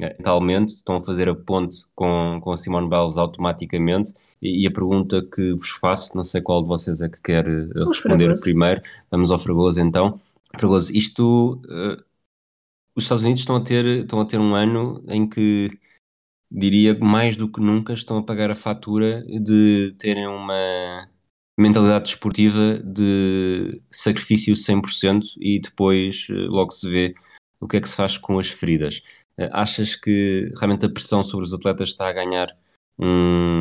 eh, 0.00 0.14
mentalmente, 0.18 0.74
estão 0.74 0.96
a 0.96 1.04
fazer 1.04 1.28
a 1.28 1.34
ponte 1.34 1.84
com, 1.94 2.38
com 2.42 2.52
a 2.52 2.56
Simone 2.56 2.88
Biles 2.88 3.16
automaticamente, 3.16 4.12
e, 4.42 4.64
e, 4.64 4.66
a 4.66 4.70
pergunta 4.70 5.22
que 5.22 5.54
vos 5.54 5.70
faço, 5.70 6.14
não 6.14 6.24
sei 6.24 6.42
qual 6.42 6.62
de 6.62 6.68
vocês 6.68 7.00
é 7.00 7.08
que 7.08 7.20
quer 7.22 7.46
eh, 7.48 7.84
responder 7.88 8.38
primeiro, 8.40 8.82
vamos 9.10 9.30
ao 9.30 9.38
Fragoso 9.38 9.80
então. 9.80 10.20
Fragoso, 10.58 10.92
isto, 10.92 11.60
uh, 11.66 12.02
os 12.94 13.04
Estados 13.04 13.24
Unidos 13.24 13.40
estão 13.40 13.56
a, 13.56 13.60
ter, 13.60 13.84
estão 13.86 14.20
a 14.20 14.24
ter 14.26 14.38
um 14.38 14.54
ano 14.54 15.02
em 15.08 15.26
que 15.28 15.70
diria 16.56 16.98
mais 16.98 17.36
do 17.36 17.50
que 17.50 17.60
nunca 17.60 17.92
estão 17.92 18.16
a 18.16 18.22
pagar 18.22 18.50
a 18.50 18.54
fatura 18.54 19.22
de 19.42 19.94
terem 19.98 20.26
uma 20.26 21.06
mentalidade 21.58 22.04
desportiva 22.06 22.78
de 22.78 23.82
sacrifício 23.90 24.54
100% 24.54 25.36
e 25.38 25.60
depois 25.60 26.26
logo 26.30 26.70
se 26.70 26.88
vê 26.88 27.14
o 27.60 27.68
que 27.68 27.76
é 27.76 27.80
que 27.80 27.88
se 27.88 27.96
faz 27.96 28.16
com 28.16 28.38
as 28.38 28.48
feridas. 28.48 29.02
Achas 29.52 29.94
que 29.94 30.50
realmente 30.58 30.86
a 30.86 30.90
pressão 30.90 31.22
sobre 31.22 31.44
os 31.44 31.52
atletas 31.52 31.90
está 31.90 32.08
a 32.08 32.12
ganhar 32.12 32.48
um 32.98 33.60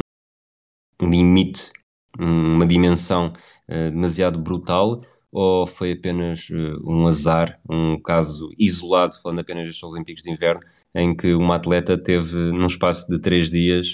limite, 1.02 1.72
uma 2.18 2.66
dimensão 2.66 3.34
demasiado 3.68 4.40
brutal 4.40 5.02
ou 5.38 5.68
foi 5.68 5.92
apenas 5.92 6.48
um 6.86 7.06
azar, 7.08 7.60
um 7.70 8.00
caso 8.00 8.50
isolado, 8.58 9.22
falando 9.22 9.40
apenas 9.40 9.68
dos 9.68 9.84
Olímpicos 9.84 10.24
de 10.24 10.32
Inverno, 10.32 10.62
em 10.96 11.14
que 11.14 11.34
uma 11.34 11.58
atleta 11.58 11.98
teve, 11.98 12.38
num 12.54 12.68
espaço 12.68 13.06
de 13.10 13.20
três 13.20 13.50
dias, 13.50 13.94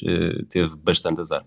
teve 0.50 0.75
bastante 0.77 1.19
azar? 1.19 1.43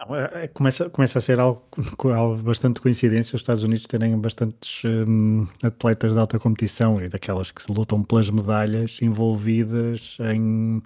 Não, 0.00 0.16
é, 0.16 0.44
é, 0.44 0.48
começa, 0.48 0.88
começa 0.88 1.18
a 1.18 1.20
ser 1.20 1.38
algo, 1.38 1.62
algo 2.04 2.42
bastante 2.42 2.80
coincidência 2.80 3.36
os 3.36 3.42
Estados 3.42 3.64
Unidos 3.64 3.84
terem 3.84 4.18
bastantes 4.18 4.82
um, 4.86 5.46
atletas 5.62 6.14
de 6.14 6.18
alta 6.18 6.38
competição 6.38 7.02
e 7.02 7.08
daquelas 7.10 7.50
que 7.50 7.62
se 7.62 7.70
lutam 7.70 8.02
pelas 8.02 8.30
medalhas 8.30 8.96
envolvidas 9.02 10.16
em 10.32 10.82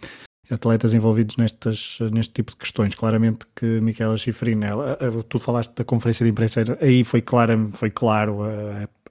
atletas 0.51 0.95
envolvidos 0.95 1.37
nestas, 1.37 1.99
neste 2.13 2.35
tipo 2.35 2.53
de 2.53 2.57
questões. 2.59 2.95
Claramente 2.95 3.47
que 3.55 3.81
Michaela 3.81 4.17
Schifrin, 4.17 4.63
ela, 4.63 4.97
tu 5.29 5.39
falaste 5.39 5.73
da 5.75 5.85
conferência 5.85 6.25
de 6.25 6.31
imprensa, 6.31 6.63
aí 6.81 7.05
foi 7.05 7.23
claro, 7.23 7.71
foi 7.73 7.91
claro 7.91 8.41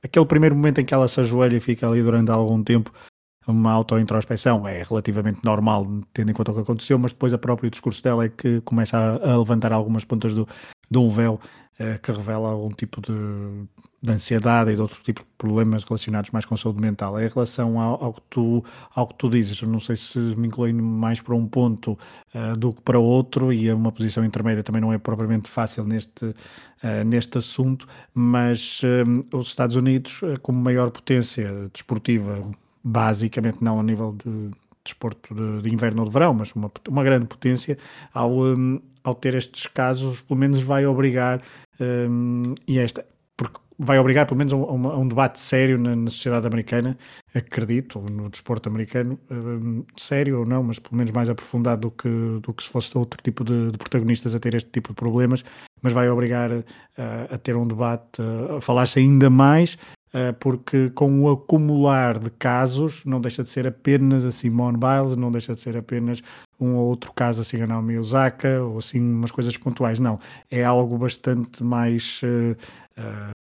aquele 0.03 0.25
primeiro 0.25 0.55
momento 0.55 0.81
em 0.81 0.85
que 0.85 0.93
ela 0.93 1.07
se 1.07 1.19
ajoelha 1.19 1.55
e 1.55 1.59
fica 1.59 1.87
ali 1.87 2.03
durante 2.03 2.29
algum 2.29 2.61
tempo 2.63 2.91
uma 3.47 3.71
auto-introspeção 3.71 4.67
é 4.67 4.83
relativamente 4.83 5.43
normal, 5.43 5.85
tendo 6.13 6.31
em 6.31 6.33
conta 6.33 6.51
o 6.51 6.55
que 6.55 6.61
aconteceu, 6.61 6.97
mas 6.97 7.11
depois 7.11 7.33
o 7.33 7.37
próprio 7.37 7.69
discurso 7.69 8.01
dela 8.01 8.25
é 8.25 8.29
que 8.29 8.61
começa 8.61 8.97
a, 8.97 9.33
a 9.33 9.37
levantar 9.37 9.73
algumas 9.73 10.05
pontas 10.05 10.33
do, 10.33 10.47
de 10.89 10.97
um 10.97 11.09
véu 11.09 11.39
que 12.01 12.11
revela 12.11 12.49
algum 12.49 12.69
tipo 12.69 13.01
de, 13.01 13.13
de, 14.01 14.11
ansiedade 14.11 14.71
e 14.71 14.75
de 14.75 14.81
outro 14.81 15.01
tipo 15.01 15.21
de 15.21 15.27
problemas 15.37 15.83
relacionados 15.83 16.29
mais 16.29 16.45
com 16.45 16.55
saúde 16.55 16.81
mental. 16.81 17.19
Em 17.19 17.27
relação 17.27 17.79
ao, 17.79 18.03
ao, 18.03 18.13
que, 18.13 18.21
tu, 18.29 18.63
ao 18.93 19.07
que 19.07 19.15
tu 19.15 19.29
dizes, 19.29 19.61
não 19.63 19.79
sei 19.79 19.95
se 19.95 20.19
me 20.19 20.47
incluí 20.47 20.71
mais 20.71 21.19
para 21.19 21.35
um 21.35 21.47
ponto 21.47 21.97
uh, 22.35 22.55
do 22.55 22.73
que 22.73 22.81
para 22.81 22.99
outro, 22.99 23.51
e 23.51 23.71
uma 23.73 23.91
posição 23.91 24.23
intermédia 24.23 24.63
também 24.63 24.81
não 24.81 24.93
é 24.93 24.97
propriamente 24.97 25.49
fácil 25.49 25.83
neste, 25.83 26.25
uh, 26.25 26.35
neste 27.05 27.37
assunto, 27.39 27.87
mas 28.13 28.81
os 29.33 29.47
Estados 29.47 29.75
Unidos, 29.75 30.21
como 30.41 30.61
maior 30.61 30.91
potência 30.91 31.69
desportiva 31.73 32.51
basicamente 32.83 33.63
não 33.63 33.79
a 33.79 33.83
nível 33.83 34.15
de 34.23 34.51
desporto 34.83 35.33
de, 35.33 35.61
de, 35.61 35.73
inverno 35.73 36.01
ou 36.01 36.07
de 36.07 36.13
verão, 36.13 36.33
mas 36.33 36.51
uma, 36.51 36.69
uma 36.89 37.03
grande 37.03 37.25
potência, 37.25 37.77
ao, 38.13 38.31
um, 38.31 38.81
ao 39.03 39.15
ter 39.15 39.33
estes 39.33 39.67
casos, 39.67 40.19
pelo 40.21 40.37
menos 40.37 40.61
vai 40.61 40.85
obrigar, 40.85 41.41
um, 41.79 42.55
e 42.67 42.79
esta, 42.79 43.05
porque 43.35 43.59
vai 43.79 43.97
obrigar 43.99 44.25
pelo 44.25 44.37
menos 44.37 44.53
a 44.53 44.55
um, 44.55 44.87
a 44.87 44.97
um 44.97 45.07
debate 45.07 45.39
sério 45.39 45.77
na, 45.77 45.95
na, 45.95 46.09
sociedade 46.09 46.45
americana, 46.45 46.97
acredito, 47.33 47.99
no 47.99 48.29
desporto 48.29 48.69
americano, 48.69 49.19
um, 49.29 49.83
sério 49.97 50.39
ou 50.39 50.45
não, 50.45 50.63
mas 50.63 50.79
pelo 50.79 50.95
menos 50.95 51.11
mais 51.11 51.29
aprofundado 51.29 51.81
do 51.81 51.91
que, 51.91 52.09
do 52.41 52.53
que 52.53 52.63
se 52.63 52.69
fosse 52.69 52.97
outro 52.97 53.21
tipo 53.23 53.43
de, 53.43 53.71
de 53.71 53.77
protagonistas 53.77 54.35
a 54.35 54.39
ter 54.39 54.53
este 54.53 54.69
tipo 54.69 54.89
de 54.89 54.95
problemas, 54.95 55.43
mas 55.81 55.93
vai 55.93 56.09
obrigar 56.09 56.51
a, 56.51 57.33
a 57.33 57.37
ter 57.37 57.55
um 57.55 57.67
debate, 57.67 58.21
a 58.55 58.61
falar-se 58.61 58.99
ainda 58.99 59.29
mais 59.29 59.77
eh, 59.77 60.02
porque 60.39 60.89
com 60.91 61.23
o 61.23 61.29
acumular 61.29 62.19
de 62.19 62.29
casos, 62.29 63.03
não 63.03 63.19
deixa 63.19 63.43
de 63.43 63.49
ser 63.49 63.65
apenas 63.65 64.23
a 64.23 64.31
Simone 64.31 64.77
Biles, 64.77 65.17
não 65.17 65.31
deixa 65.31 65.55
de 65.55 65.61
ser 65.61 65.75
apenas 65.75 66.21
um 66.59 66.75
ou 66.75 66.87
outro 66.87 67.11
caso 67.13 67.41
assim 67.41 67.61
a 67.61 67.67
Naomi 67.67 67.97
Osaka, 67.97 68.61
ou 68.61 68.77
assim 68.77 68.99
umas 68.99 69.31
coisas 69.31 69.57
pontuais, 69.57 69.99
não. 69.99 70.19
É 70.51 70.63
algo 70.63 70.97
bastante 70.97 71.63
mais 71.63 72.21
uh, 72.23 73.33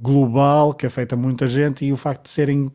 global, 0.00 0.74
que 0.74 0.86
afeta 0.86 1.16
muita 1.16 1.46
gente, 1.46 1.84
e 1.84 1.92
o 1.92 1.96
facto 1.96 2.24
de 2.24 2.30
serem 2.30 2.70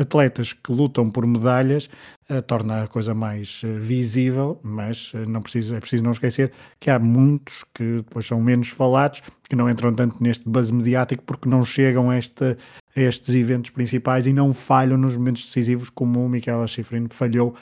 atletas 0.00 0.52
que 0.52 0.72
lutam 0.72 1.10
por 1.10 1.26
medalhas 1.26 1.88
uh, 2.30 2.40
torna 2.42 2.84
a 2.84 2.88
coisa 2.88 3.14
mais 3.14 3.62
uh, 3.62 3.78
visível, 3.78 4.58
mas 4.62 5.12
uh, 5.12 5.18
não 5.28 5.42
preciso, 5.42 5.74
é 5.74 5.80
preciso 5.80 6.02
não 6.02 6.12
esquecer 6.12 6.52
que 6.78 6.90
há 6.90 6.98
muitos 6.98 7.64
que 7.74 7.96
depois 7.96 8.26
são 8.26 8.40
menos 8.40 8.68
falados, 8.68 9.22
que 9.48 9.54
não 9.54 9.68
entram 9.68 9.92
tanto 9.92 10.22
neste 10.22 10.48
buzz 10.48 10.70
mediático 10.70 11.22
porque 11.24 11.48
não 11.48 11.64
chegam 11.64 12.10
a, 12.10 12.18
este, 12.18 12.56
a 12.96 13.00
estes 13.00 13.34
eventos 13.34 13.70
principais 13.70 14.26
e 14.26 14.32
não 14.32 14.52
falham 14.52 14.96
nos 14.96 15.16
momentos 15.16 15.44
decisivos 15.44 15.90
como 15.90 16.24
o 16.24 16.28
Michaela 16.28 16.66
Schifrin 16.66 17.08
falhou 17.08 17.54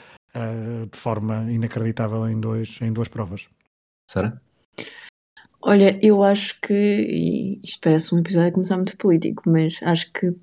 de 0.91 0.97
forma 0.97 1.51
inacreditável 1.51 2.29
em, 2.29 2.39
dois, 2.39 2.77
em 2.81 2.93
duas 2.93 3.07
provas. 3.07 3.49
Sara? 4.09 4.39
Olha, 5.61 5.99
eu 6.01 6.23
acho 6.23 6.61
que, 6.61 6.73
e 6.73 7.59
isto 7.63 7.79
parece 7.81 8.13
um 8.13 8.19
episódio 8.19 8.49
a 8.49 8.51
começar 8.51 8.77
muito 8.77 8.95
político, 8.95 9.43
mas 9.49 9.77
acho 9.81 10.11
que 10.13 10.33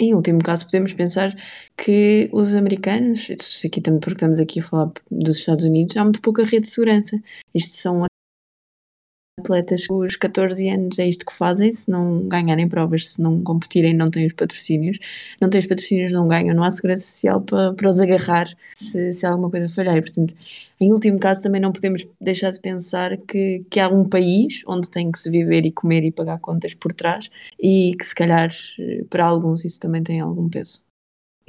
em 0.00 0.14
último 0.14 0.40
caso, 0.42 0.64
podemos 0.64 0.94
pensar 0.94 1.36
que 1.76 2.30
os 2.32 2.54
americanos, 2.54 3.28
aqui 3.64 3.80
também 3.80 4.00
porque 4.00 4.14
estamos 4.14 4.40
aqui 4.40 4.60
a 4.60 4.62
falar 4.62 4.92
dos 5.10 5.38
Estados 5.38 5.64
Unidos, 5.64 5.96
há 5.96 6.04
muito 6.04 6.20
pouca 6.22 6.42
rede 6.42 6.62
de 6.62 6.70
segurança. 6.70 7.20
Estes 7.54 7.80
são 7.80 8.09
atletas 9.40 9.86
os 9.90 10.16
14 10.16 10.68
anos, 10.68 10.98
é 10.98 11.08
isto 11.08 11.26
que 11.26 11.34
fazem, 11.34 11.72
se 11.72 11.90
não 11.90 12.28
ganharem 12.28 12.68
provas, 12.68 13.12
se 13.12 13.22
não 13.22 13.42
competirem, 13.42 13.94
não 13.94 14.10
têm 14.10 14.26
os 14.26 14.32
patrocínios. 14.32 14.98
Não 15.40 15.50
têm 15.50 15.60
os 15.60 15.66
patrocínios, 15.66 16.12
não 16.12 16.28
ganham, 16.28 16.54
não 16.54 16.62
há 16.64 16.70
segurança 16.70 17.02
social 17.02 17.40
para, 17.40 17.72
para 17.74 17.90
os 17.90 17.98
agarrar 18.00 18.48
se, 18.74 19.12
se 19.12 19.26
alguma 19.26 19.50
coisa 19.50 19.68
falhar. 19.68 19.96
E, 19.96 20.02
portanto, 20.02 20.34
em 20.80 20.92
último 20.92 21.18
caso, 21.18 21.42
também 21.42 21.60
não 21.60 21.72
podemos 21.72 22.06
deixar 22.20 22.50
de 22.50 22.60
pensar 22.60 23.16
que, 23.18 23.64
que 23.70 23.80
há 23.80 23.88
um 23.88 24.08
país 24.08 24.62
onde 24.66 24.90
tem 24.90 25.10
que 25.10 25.18
se 25.18 25.30
viver 25.30 25.66
e 25.66 25.72
comer 25.72 26.04
e 26.04 26.12
pagar 26.12 26.38
contas 26.40 26.74
por 26.74 26.92
trás 26.92 27.30
e 27.58 27.94
que, 27.98 28.04
se 28.04 28.14
calhar, 28.14 28.50
para 29.10 29.24
alguns 29.24 29.64
isso 29.64 29.80
também 29.80 30.02
tem 30.02 30.20
algum 30.20 30.48
peso. 30.48 30.82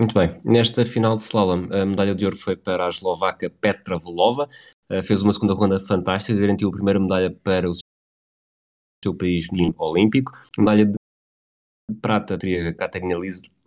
Muito 0.01 0.15
bem. 0.15 0.41
Nesta 0.43 0.84
final 0.84 1.15
de 1.15 1.22
slalom, 1.22 1.67
a 1.72 1.86
medalha 1.86 2.15
de 2.15 2.25
ouro 2.25 2.36
foi 2.36 2.55
para 2.55 2.88
a 2.88 2.89
eslovaca 2.89 3.51
Petra 3.51 4.00
Volova. 4.00 4.50
Uh, 4.91 5.03
fez 5.03 5.22
uma 5.22 5.31
segunda 5.31 5.53
ronda 5.53 5.79
fantástica, 5.79 6.39
garantiu 6.39 6.70
a 6.70 6.72
primeira 6.72 7.00
medalha 7.00 7.29
para 7.29 7.70
o 7.70 7.74
seu 9.03 9.13
país 9.15 9.46
Olímpico. 9.77 10.31
Medalha 10.58 10.88
de 10.88 10.96
prata 12.01 12.36
teria 12.36 12.74
Katarina 12.74 13.13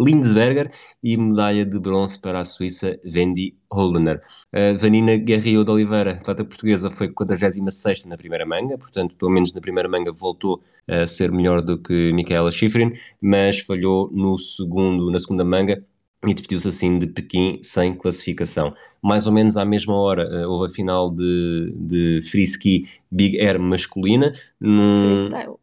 Lindsberger 0.00 0.72
e 1.04 1.16
medalha 1.16 1.64
de 1.64 1.78
bronze 1.78 2.20
para 2.20 2.40
a 2.40 2.44
Suíça 2.44 2.98
Wendy 3.04 3.56
Holdener. 3.72 4.20
Uh, 4.52 4.76
Vanina 4.76 5.16
Guerreiro 5.16 5.64
de 5.64 5.70
Oliveira, 5.70 6.14
atleta 6.14 6.44
portuguesa, 6.44 6.90
foi 6.90 7.10
46 7.10 8.06
na 8.06 8.16
primeira 8.16 8.44
manga, 8.44 8.76
portanto, 8.76 9.14
pelo 9.14 9.30
menos 9.30 9.52
na 9.52 9.60
primeira 9.60 9.88
manga 9.88 10.10
voltou 10.10 10.60
a 10.88 11.06
ser 11.06 11.30
melhor 11.30 11.62
do 11.62 11.78
que 11.78 12.12
Micaela 12.12 12.50
Schifrin, 12.50 12.92
mas 13.22 13.60
falhou 13.60 14.10
no 14.12 14.36
segundo, 14.36 15.12
na 15.12 15.20
segunda 15.20 15.44
manga 15.44 15.80
e 16.26 16.34
despediu-se 16.34 16.68
assim 16.68 16.98
de 16.98 17.06
Pequim 17.06 17.58
sem 17.62 17.94
classificação. 17.94 18.74
Mais 19.02 19.26
ou 19.26 19.32
menos 19.32 19.56
à 19.56 19.64
mesma 19.64 19.94
hora 19.94 20.28
uh, 20.28 20.50
houve 20.50 20.70
a 20.70 20.74
final 20.74 21.10
de, 21.10 21.72
de 21.76 22.20
free 22.30 22.44
ski 22.44 22.88
Big 23.10 23.38
Air 23.38 23.60
masculina. 23.60 24.32
Num... 24.60 25.16
Freestyle. 25.16 25.54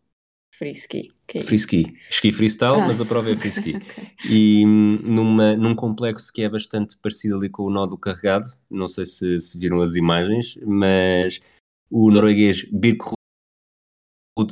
Free 0.54 0.72
ski. 0.72 1.12
Que 1.28 1.38
é 1.40 1.42
free 1.42 1.56
ski. 1.56 1.98
Ski 2.10 2.32
freestyle, 2.32 2.82
ah. 2.82 2.88
mas 2.88 3.02
a 3.02 3.06
prova 3.06 3.32
é 3.32 3.36
free 3.36 3.50
ski. 3.50 3.76
okay. 3.78 4.12
E 4.30 4.66
numa, 4.66 5.56
num 5.56 5.74
complexo 5.74 6.32
que 6.32 6.44
é 6.44 6.50
bastante 6.50 6.98
parecido 6.98 7.38
ali 7.38 7.50
com 7.50 7.64
o 7.64 7.70
nó 7.70 7.86
do 7.86 7.98
carregado, 7.98 8.54
não 8.70 8.88
sei 8.88 9.06
se, 9.06 9.40
se 9.40 9.58
viram 9.58 9.82
as 9.82 9.96
imagens, 9.96 10.60
mas 10.66 11.40
o 11.90 12.12
norueguês 12.12 12.64
Birk 12.72 13.14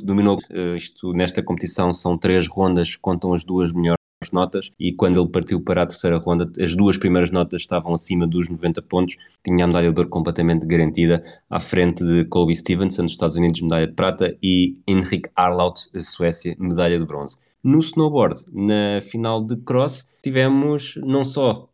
dominou 0.02 0.38
uh, 0.50 0.76
isto 0.76 1.12
nesta 1.12 1.42
competição 1.42 1.92
são 1.92 2.16
três 2.16 2.46
rondas 2.46 2.96
contam 2.96 3.32
as 3.32 3.42
duas 3.42 3.72
melhores 3.72 3.99
notas 4.30 4.70
e 4.78 4.92
quando 4.92 5.18
ele 5.18 5.30
partiu 5.30 5.60
para 5.62 5.82
a 5.82 5.86
terceira 5.86 6.18
ronda, 6.18 6.50
as 6.60 6.74
duas 6.74 6.98
primeiras 6.98 7.30
notas 7.30 7.62
estavam 7.62 7.94
acima 7.94 8.26
dos 8.26 8.50
90 8.50 8.82
pontos, 8.82 9.16
tinha 9.42 9.64
a 9.64 9.66
medalha 9.66 9.90
de 9.90 9.98
ouro 9.98 10.10
completamente 10.10 10.66
garantida, 10.66 11.24
à 11.48 11.58
frente 11.58 12.04
de 12.04 12.26
Colby 12.26 12.54
Stevenson, 12.54 13.04
dos 13.04 13.12
Estados 13.12 13.36
Unidos, 13.36 13.62
medalha 13.62 13.86
de 13.86 13.94
prata, 13.94 14.36
e 14.42 14.76
Henrik 14.86 15.30
Arlaut, 15.34 15.80
Suécia, 16.00 16.54
medalha 16.58 16.98
de 16.98 17.06
bronze. 17.06 17.38
No 17.64 17.80
snowboard, 17.80 18.44
na 18.52 19.00
final 19.00 19.42
de 19.44 19.56
cross, 19.56 20.06
tivemos 20.22 20.98
não 21.02 21.24
só, 21.24 21.70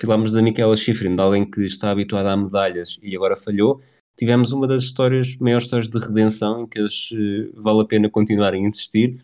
falámos 0.00 0.30
da 0.30 0.42
Michaela 0.42 0.76
Schifrin, 0.76 1.14
de 1.14 1.20
alguém 1.20 1.44
que 1.44 1.66
está 1.66 1.90
habituada 1.90 2.32
a 2.32 2.36
medalhas 2.36 2.98
e 3.02 3.16
agora 3.16 3.36
falhou, 3.36 3.80
tivemos 4.16 4.52
uma 4.52 4.68
das 4.68 4.84
histórias, 4.84 5.36
maiores 5.38 5.64
histórias 5.64 5.88
de 5.88 5.98
redenção, 5.98 6.60
em 6.60 6.66
que 6.68 6.80
uh, 6.80 7.62
vale 7.62 7.80
a 7.80 7.84
pena 7.84 8.08
continuar 8.08 8.54
a 8.54 8.58
insistir, 8.58 9.18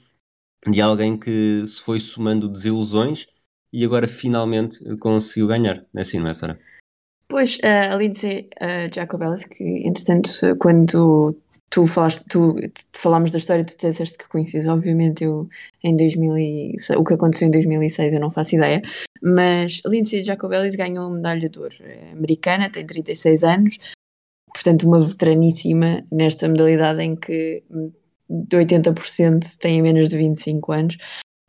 de 0.67 0.81
alguém 0.81 1.17
que 1.19 1.65
se 1.67 1.83
foi 1.83 2.01
somando 2.01 2.49
desilusões 2.49 3.27
e 3.73 3.85
agora 3.85 4.09
finalmente 4.09 4.79
conseguiu 4.97 5.47
ganhar. 5.47 5.85
É 5.95 6.01
assim, 6.01 6.19
não 6.19 6.29
é, 6.29 6.35
Sara? 6.35 6.59
Pois, 7.29 7.59
uh, 7.59 7.93
a 7.93 7.97
Lindsay 7.97 8.49
uh, 8.61 8.93
Jacobellis, 8.93 9.45
que 9.45 9.65
entretanto, 9.87 10.31
quando 10.59 11.37
tu 11.71 11.87
falaste, 11.87 12.25
tu, 12.29 12.57
falámos 12.93 13.31
da 13.31 13.39
história, 13.39 13.65
tu 13.65 13.77
disseste 13.77 14.19
que 14.19 14.29
conheces, 14.29 14.67
obviamente 14.67 15.23
eu 15.23 15.49
em 15.83 15.97
2006, 15.97 16.99
o 16.99 17.05
que 17.05 17.15
aconteceu 17.15 17.47
em 17.47 17.53
2006 17.53 18.13
eu 18.13 18.21
não 18.21 18.33
faço 18.33 18.57
ideia, 18.57 18.83
mas 19.23 19.81
Lindsay 19.87 20.25
Jacobellis 20.25 20.75
ganhou 20.75 21.07
a 21.07 21.11
medalha 21.11 21.49
de 21.49 21.59
ouro, 21.59 21.77
é 21.81 22.11
americana, 22.11 22.69
tem 22.69 22.85
36 22.85 23.45
anos, 23.45 23.79
portanto, 24.53 24.89
uma 24.89 25.01
veteraníssima 25.07 26.05
nesta 26.11 26.49
modalidade 26.49 27.01
em 27.03 27.15
que 27.15 27.63
80% 28.31 29.57
têm 29.59 29.83
menos 29.83 30.09
de 30.09 30.17
25 30.17 30.73
anos. 30.73 30.97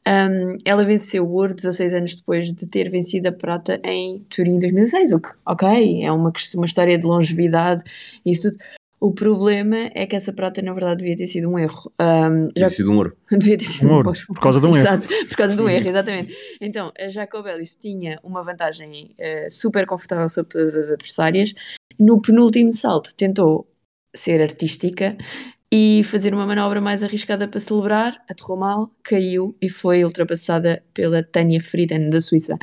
Um, 0.07 0.57
ela 0.65 0.83
venceu 0.83 1.23
o 1.23 1.33
ouro 1.33 1.53
16 1.53 1.93
anos 1.93 2.15
depois 2.15 2.51
de 2.51 2.67
ter 2.67 2.89
vencido 2.89 3.29
a 3.29 3.31
prata 3.31 3.79
em 3.83 4.25
Turim 4.29 4.55
em 4.55 4.59
2006, 4.59 5.13
o 5.13 5.19
que, 5.19 5.29
ok, 5.45 6.03
é 6.03 6.11
uma, 6.11 6.33
uma 6.55 6.65
história 6.65 6.97
de 6.97 7.05
longevidade 7.05 7.83
e 8.25 8.31
isso 8.31 8.51
tudo. 8.51 8.57
O 8.99 9.11
problema 9.11 9.89
é 9.95 10.05
que 10.05 10.15
essa 10.15 10.31
prata, 10.31 10.61
na 10.61 10.73
verdade, 10.73 10.99
devia 10.99 11.17
ter 11.17 11.25
sido 11.25 11.49
um 11.49 11.57
erro. 11.57 11.91
Um, 11.99 12.49
já... 12.55 12.67
Devia 12.69 12.69
ter 12.69 12.69
sido 12.69 12.91
um 12.91 12.97
ouro. 12.97 13.17
devia 13.31 13.57
ter 13.57 13.65
sido 13.65 13.89
um 13.89 13.93
ouro, 13.95 14.13
por 14.27 14.39
causa 14.39 14.59
de 14.59 14.67
um 14.67 14.77
Exato, 14.77 15.11
erro. 15.11 15.27
por 15.27 15.37
causa 15.37 15.55
de 15.55 15.61
um 15.63 15.69
erro, 15.69 15.89
exatamente. 15.89 16.35
Então, 16.61 16.91
a 16.99 17.09
Jacob 17.09 17.47
Ellis 17.47 17.75
tinha 17.75 18.19
uma 18.23 18.43
vantagem 18.43 19.15
uh, 19.19 19.49
super 19.49 19.87
confortável 19.87 20.29
sobre 20.29 20.51
todas 20.51 20.75
as 20.75 20.91
adversárias. 20.91 21.51
No 21.99 22.21
penúltimo 22.21 22.71
salto, 22.71 23.15
tentou 23.15 23.67
ser 24.15 24.39
artística 24.39 25.17
e 25.73 26.03
fazer 26.03 26.33
uma 26.33 26.45
manobra 26.45 26.81
mais 26.81 27.01
arriscada 27.01 27.47
para 27.47 27.59
celebrar, 27.59 28.21
aterrou 28.29 28.57
mal, 28.57 28.91
caiu 29.01 29.55
e 29.61 29.69
foi 29.69 30.03
ultrapassada 30.03 30.83
pela 30.93 31.23
Tânia 31.23 31.61
Frieden, 31.61 32.09
da 32.09 32.19
Suíça. 32.19 32.57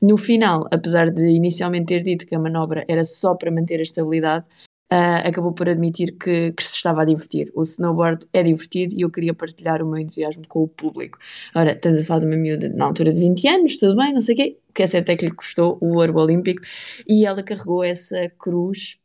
No 0.00 0.16
final, 0.16 0.66
apesar 0.70 1.10
de 1.10 1.26
inicialmente 1.26 1.86
ter 1.86 2.02
dito 2.02 2.26
que 2.26 2.34
a 2.34 2.38
manobra 2.38 2.84
era 2.88 3.04
só 3.04 3.34
para 3.34 3.50
manter 3.50 3.80
a 3.80 3.82
estabilidade, 3.82 4.46
uh, 4.92 5.26
acabou 5.28 5.52
por 5.52 5.68
admitir 5.68 6.16
que, 6.18 6.52
que, 6.52 6.64
se 6.64 6.76
estava 6.76 7.02
a 7.02 7.04
divertir. 7.04 7.50
O 7.54 7.62
snowboard 7.62 8.26
é 8.32 8.42
divertido 8.42 8.94
e 8.96 9.02
eu 9.02 9.10
queria 9.10 9.34
partilhar 9.34 9.82
o 9.82 9.86
meu 9.86 9.98
entusiasmo 9.98 10.46
com 10.48 10.62
o 10.62 10.68
público. 10.68 11.18
Ora, 11.54 11.72
estamos 11.72 11.98
a 11.98 12.04
falar 12.04 12.20
de 12.20 12.26
uma 12.26 12.36
miúda 12.36 12.68
na 12.70 12.86
altura 12.86 13.12
de 13.12 13.20
20 13.20 13.46
anos, 13.48 13.78
tudo 13.78 13.96
bem, 13.96 14.12
não 14.12 14.22
sei 14.22 14.34
o 14.34 14.38
quê. 14.38 14.58
O 14.70 14.72
que 14.72 14.82
é 14.82 14.86
certo 14.86 15.10
é 15.10 15.16
que 15.16 15.26
lhe 15.26 15.34
custou 15.34 15.78
o 15.82 15.96
ouro 15.98 16.16
olímpico 16.18 16.62
e 17.06 17.26
ela 17.26 17.42
carregou 17.42 17.84
essa 17.84 18.28
cruz 18.38 18.98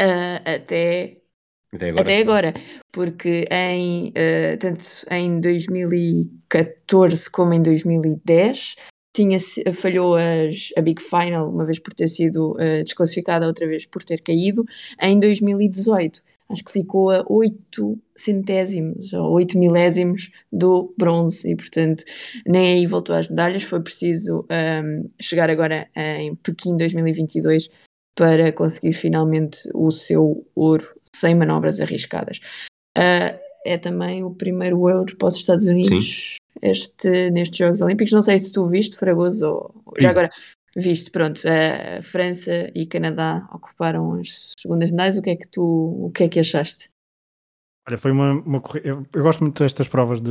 uh, 0.00 0.42
até 0.44 1.19
até 1.72 1.88
agora. 1.88 2.02
Até 2.02 2.18
agora, 2.18 2.54
porque 2.90 3.46
em, 3.50 4.08
uh, 4.08 4.56
tanto 4.58 4.84
em 5.10 5.40
2014 5.40 7.30
como 7.30 7.54
em 7.54 7.62
2010 7.62 8.74
tinha, 9.12 9.38
falhou 9.72 10.16
as, 10.16 10.70
a 10.76 10.80
Big 10.80 11.00
Final, 11.02 11.48
uma 11.48 11.64
vez 11.64 11.78
por 11.78 11.94
ter 11.94 12.08
sido 12.08 12.52
uh, 12.52 12.82
desclassificada, 12.84 13.46
outra 13.46 13.66
vez 13.66 13.86
por 13.86 14.02
ter 14.04 14.20
caído. 14.20 14.64
Em 15.00 15.18
2018, 15.20 16.22
acho 16.48 16.64
que 16.64 16.72
ficou 16.72 17.10
a 17.10 17.24
8 17.28 17.98
centésimos 18.16 19.12
ou 19.12 19.30
8 19.32 19.56
milésimos 19.58 20.30
do 20.52 20.92
bronze 20.98 21.48
e, 21.48 21.56
portanto, 21.56 22.04
nem 22.46 22.78
aí 22.78 22.86
voltou 22.86 23.14
às 23.14 23.28
medalhas. 23.28 23.62
Foi 23.62 23.80
preciso 23.80 24.40
um, 24.40 24.54
ehm, 24.54 25.04
chegar 25.20 25.50
agora 25.50 25.88
em 25.94 26.34
Pequim 26.36 26.76
2022 26.76 27.68
para 28.14 28.52
conseguir 28.52 28.92
finalmente 28.92 29.68
o 29.72 29.90
seu 29.90 30.46
ouro 30.54 30.86
sem 31.14 31.34
manobras 31.34 31.80
arriscadas. 31.80 32.38
Uh, 32.96 33.38
é 33.64 33.78
também 33.78 34.24
o 34.24 34.34
primeiro 34.34 34.80
ouro 34.80 35.16
para 35.16 35.28
os 35.28 35.36
Estados 35.36 35.66
Unidos 35.66 36.36
este, 36.62 37.30
nestes 37.30 37.58
Jogos 37.58 37.80
Olímpicos. 37.80 38.12
Não 38.12 38.22
sei 38.22 38.38
se 38.38 38.52
tu 38.52 38.66
viste, 38.68 38.96
Fragoso, 38.96 39.72
ou 39.84 39.94
já 39.98 40.10
agora 40.10 40.30
viste, 40.76 41.10
pronto, 41.10 41.40
a 41.46 42.02
França 42.02 42.70
e 42.74 42.86
Canadá 42.86 43.48
ocuparam 43.52 44.14
as 44.20 44.52
segundas 44.58 44.90
medalhas. 44.90 45.16
O 45.16 45.22
que 45.22 45.30
é 45.30 45.36
que 45.36 45.48
tu, 45.48 45.62
o 45.62 46.10
que 46.10 46.24
é 46.24 46.28
que 46.28 46.40
achaste? 46.40 46.90
Olha, 47.88 47.98
foi 47.98 48.10
uma, 48.10 48.32
uma 48.32 48.62
eu, 48.84 49.04
eu 49.12 49.22
gosto 49.22 49.40
muito 49.40 49.62
destas 49.62 49.88
provas 49.88 50.20
de, 50.20 50.30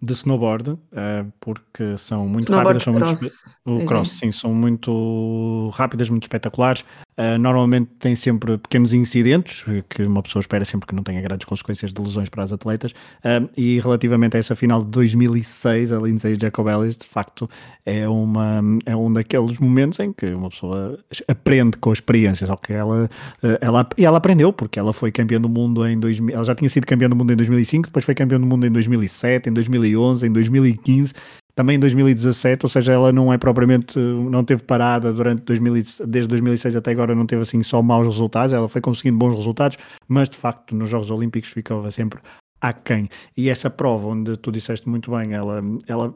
de 0.00 0.12
snowboard, 0.12 0.70
uh, 0.70 1.32
porque 1.40 1.96
são 1.96 2.28
muito 2.28 2.44
snowboard 2.44 2.84
rápidas, 2.84 2.84
são 2.84 3.18
cross, 3.18 3.60
muito 3.66 3.82
o 3.82 3.86
cross, 3.86 4.12
sim, 4.12 4.30
são 4.32 4.54
muito 4.54 5.68
rápidas, 5.72 6.08
muito 6.08 6.24
espetaculares. 6.24 6.84
Uh, 7.16 7.38
normalmente 7.38 7.90
tem 7.98 8.14
sempre 8.14 8.56
pequenos 8.56 8.94
incidentes, 8.94 9.64
que 9.88 10.02
uma 10.02 10.22
pessoa 10.22 10.40
espera 10.40 10.64
sempre 10.64 10.86
que 10.86 10.94
não 10.94 11.02
tenha 11.02 11.20
grandes 11.20 11.44
consequências 11.44 11.92
de 11.92 12.00
lesões 12.00 12.28
para 12.28 12.42
as 12.42 12.52
atletas. 12.52 12.92
Uh, 12.92 13.48
e 13.56 13.78
relativamente 13.80 14.36
a 14.36 14.40
essa 14.40 14.56
final 14.56 14.80
de 14.82 14.88
2006, 14.88 15.92
a 15.92 15.98
Lindsay 15.98 16.38
Jacobellis, 16.40 16.96
de 16.96 17.06
facto, 17.06 17.48
é, 17.84 18.08
uma, 18.08 18.62
é 18.86 18.96
um 18.96 19.12
daqueles 19.12 19.58
momentos 19.58 20.00
em 20.00 20.12
que 20.12 20.26
uma 20.26 20.48
pessoa 20.48 20.98
aprende 21.28 21.76
com 21.76 21.92
experiências. 21.92 22.48
Okay? 22.48 22.76
Ela, 22.76 23.10
uh, 23.42 23.58
ela, 23.60 23.88
e 23.98 24.04
ela 24.06 24.16
aprendeu, 24.16 24.52
porque 24.52 24.78
ela 24.78 24.92
foi 24.92 25.12
campeã 25.12 25.40
do 25.40 25.48
mundo 25.48 25.86
em 25.86 26.00
2000, 26.00 26.34
ela 26.34 26.44
já 26.44 26.54
tinha 26.54 26.68
sido 26.68 26.86
campeã 26.86 27.10
do 27.10 27.16
mundo 27.16 27.32
em 27.32 27.36
2005, 27.36 27.88
depois 27.88 28.04
foi 28.04 28.14
campeã 28.14 28.40
do 28.40 28.46
mundo 28.46 28.66
em 28.66 28.70
2007, 28.70 29.50
em 29.50 29.52
2011, 29.52 30.26
em 30.26 30.32
2015 30.32 31.12
também 31.54 31.76
em 31.76 31.80
2017, 31.80 32.64
ou 32.64 32.70
seja, 32.70 32.92
ela 32.92 33.12
não 33.12 33.32
é 33.32 33.38
propriamente, 33.38 33.98
não 33.98 34.44
teve 34.44 34.62
parada 34.62 35.12
durante 35.12 35.42
2000, 35.42 35.74
desde 36.06 36.28
2006 36.28 36.76
até 36.76 36.90
agora, 36.90 37.14
não 37.14 37.26
teve 37.26 37.42
assim 37.42 37.62
só 37.62 37.82
maus 37.82 38.06
resultados, 38.06 38.52
ela 38.52 38.68
foi 38.68 38.80
conseguindo 38.80 39.18
bons 39.18 39.36
resultados, 39.36 39.76
mas 40.08 40.28
de 40.28 40.36
facto 40.36 40.74
nos 40.74 40.88
Jogos 40.88 41.10
Olímpicos 41.10 41.50
ficava 41.50 41.90
sempre 41.90 42.20
aquém. 42.62 43.08
E 43.36 43.50
essa 43.50 43.68
prova, 43.68 44.08
onde 44.08 44.36
tu 44.36 44.52
disseste 44.52 44.88
muito 44.88 45.10
bem, 45.10 45.34
ela, 45.34 45.60
ela 45.88 46.14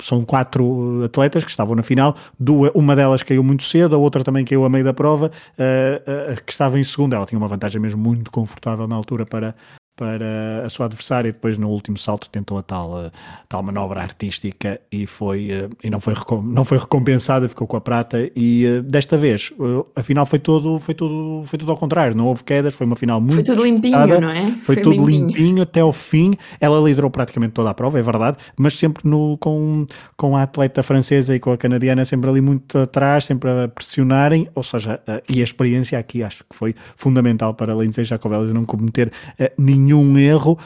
são 0.00 0.24
quatro 0.24 1.02
atletas 1.04 1.44
que 1.44 1.50
estavam 1.50 1.74
na 1.74 1.82
final, 1.82 2.16
duas, 2.38 2.70
uma 2.74 2.94
delas 2.94 3.22
caiu 3.22 3.42
muito 3.42 3.64
cedo, 3.64 3.96
a 3.96 3.98
outra 3.98 4.22
também 4.22 4.44
caiu 4.44 4.64
a 4.64 4.68
meio 4.68 4.84
da 4.84 4.94
prova, 4.94 5.26
uh, 5.58 6.32
uh, 6.32 6.44
que 6.44 6.52
estava 6.52 6.78
em 6.78 6.84
segunda, 6.84 7.16
ela 7.16 7.26
tinha 7.26 7.38
uma 7.38 7.48
vantagem 7.48 7.80
mesmo 7.80 8.00
muito 8.00 8.30
confortável 8.30 8.86
na 8.86 8.94
altura 8.94 9.26
para, 9.26 9.56
para 9.98 10.64
a 10.64 10.68
sua 10.68 10.86
adversária 10.86 11.28
e 11.28 11.32
depois 11.32 11.58
no 11.58 11.68
último 11.68 11.98
salto 11.98 12.30
tentou 12.30 12.56
a 12.56 12.62
tal, 12.62 12.96
a 12.96 13.10
tal 13.48 13.64
manobra 13.64 14.00
artística 14.00 14.80
e, 14.92 15.06
foi, 15.06 15.50
eh, 15.50 15.68
e 15.82 15.90
não, 15.90 15.98
foi, 15.98 16.14
não 16.44 16.64
foi 16.64 16.78
recompensada, 16.78 17.48
ficou 17.48 17.66
com 17.66 17.76
a 17.76 17.80
prata 17.80 18.30
e 18.36 18.64
eh, 18.64 18.80
desta 18.80 19.16
vez 19.16 19.52
a 19.96 20.02
final 20.04 20.24
foi 20.24 20.38
tudo, 20.38 20.78
foi, 20.78 20.94
tudo, 20.94 21.42
foi 21.46 21.58
tudo 21.58 21.72
ao 21.72 21.76
contrário, 21.76 22.14
não 22.14 22.26
houve 22.26 22.44
quedas, 22.44 22.76
foi 22.76 22.86
uma 22.86 22.94
final 22.94 23.20
muito 23.20 23.34
Foi 23.34 23.42
tudo 23.42 23.64
limpinho, 23.64 24.20
não 24.20 24.30
é? 24.30 24.42
Foi, 24.62 24.76
foi 24.76 24.76
tudo 24.76 25.04
limpinho. 25.04 25.26
limpinho. 25.26 25.62
até 25.62 25.80
ao 25.80 25.92
fim, 25.92 26.36
ela 26.60 26.78
liderou 26.78 27.10
praticamente 27.10 27.54
toda 27.54 27.70
a 27.70 27.74
prova, 27.74 27.98
é 27.98 28.02
verdade, 28.02 28.36
mas 28.56 28.78
sempre 28.78 29.08
no, 29.08 29.36
com, 29.38 29.84
com 30.16 30.36
a 30.36 30.44
atleta 30.44 30.80
francesa 30.84 31.34
e 31.34 31.40
com 31.40 31.50
a 31.50 31.58
canadiana 31.58 32.04
sempre 32.04 32.30
ali 32.30 32.40
muito 32.40 32.78
atrás, 32.78 33.24
sempre 33.24 33.50
a 33.50 33.66
pressionarem, 33.66 34.48
ou 34.54 34.62
seja, 34.62 35.00
e 35.28 35.40
a 35.40 35.44
experiência 35.44 35.98
aqui 35.98 36.22
acho 36.22 36.44
que 36.48 36.54
foi 36.54 36.72
fundamental 36.94 37.52
para 37.52 37.74
Lindsay 37.74 38.04
Jacobelli 38.04 38.52
não 38.52 38.64
cometer 38.64 39.10
nenhum 39.58 39.87
nenhum 39.88 40.18
erro 40.18 40.58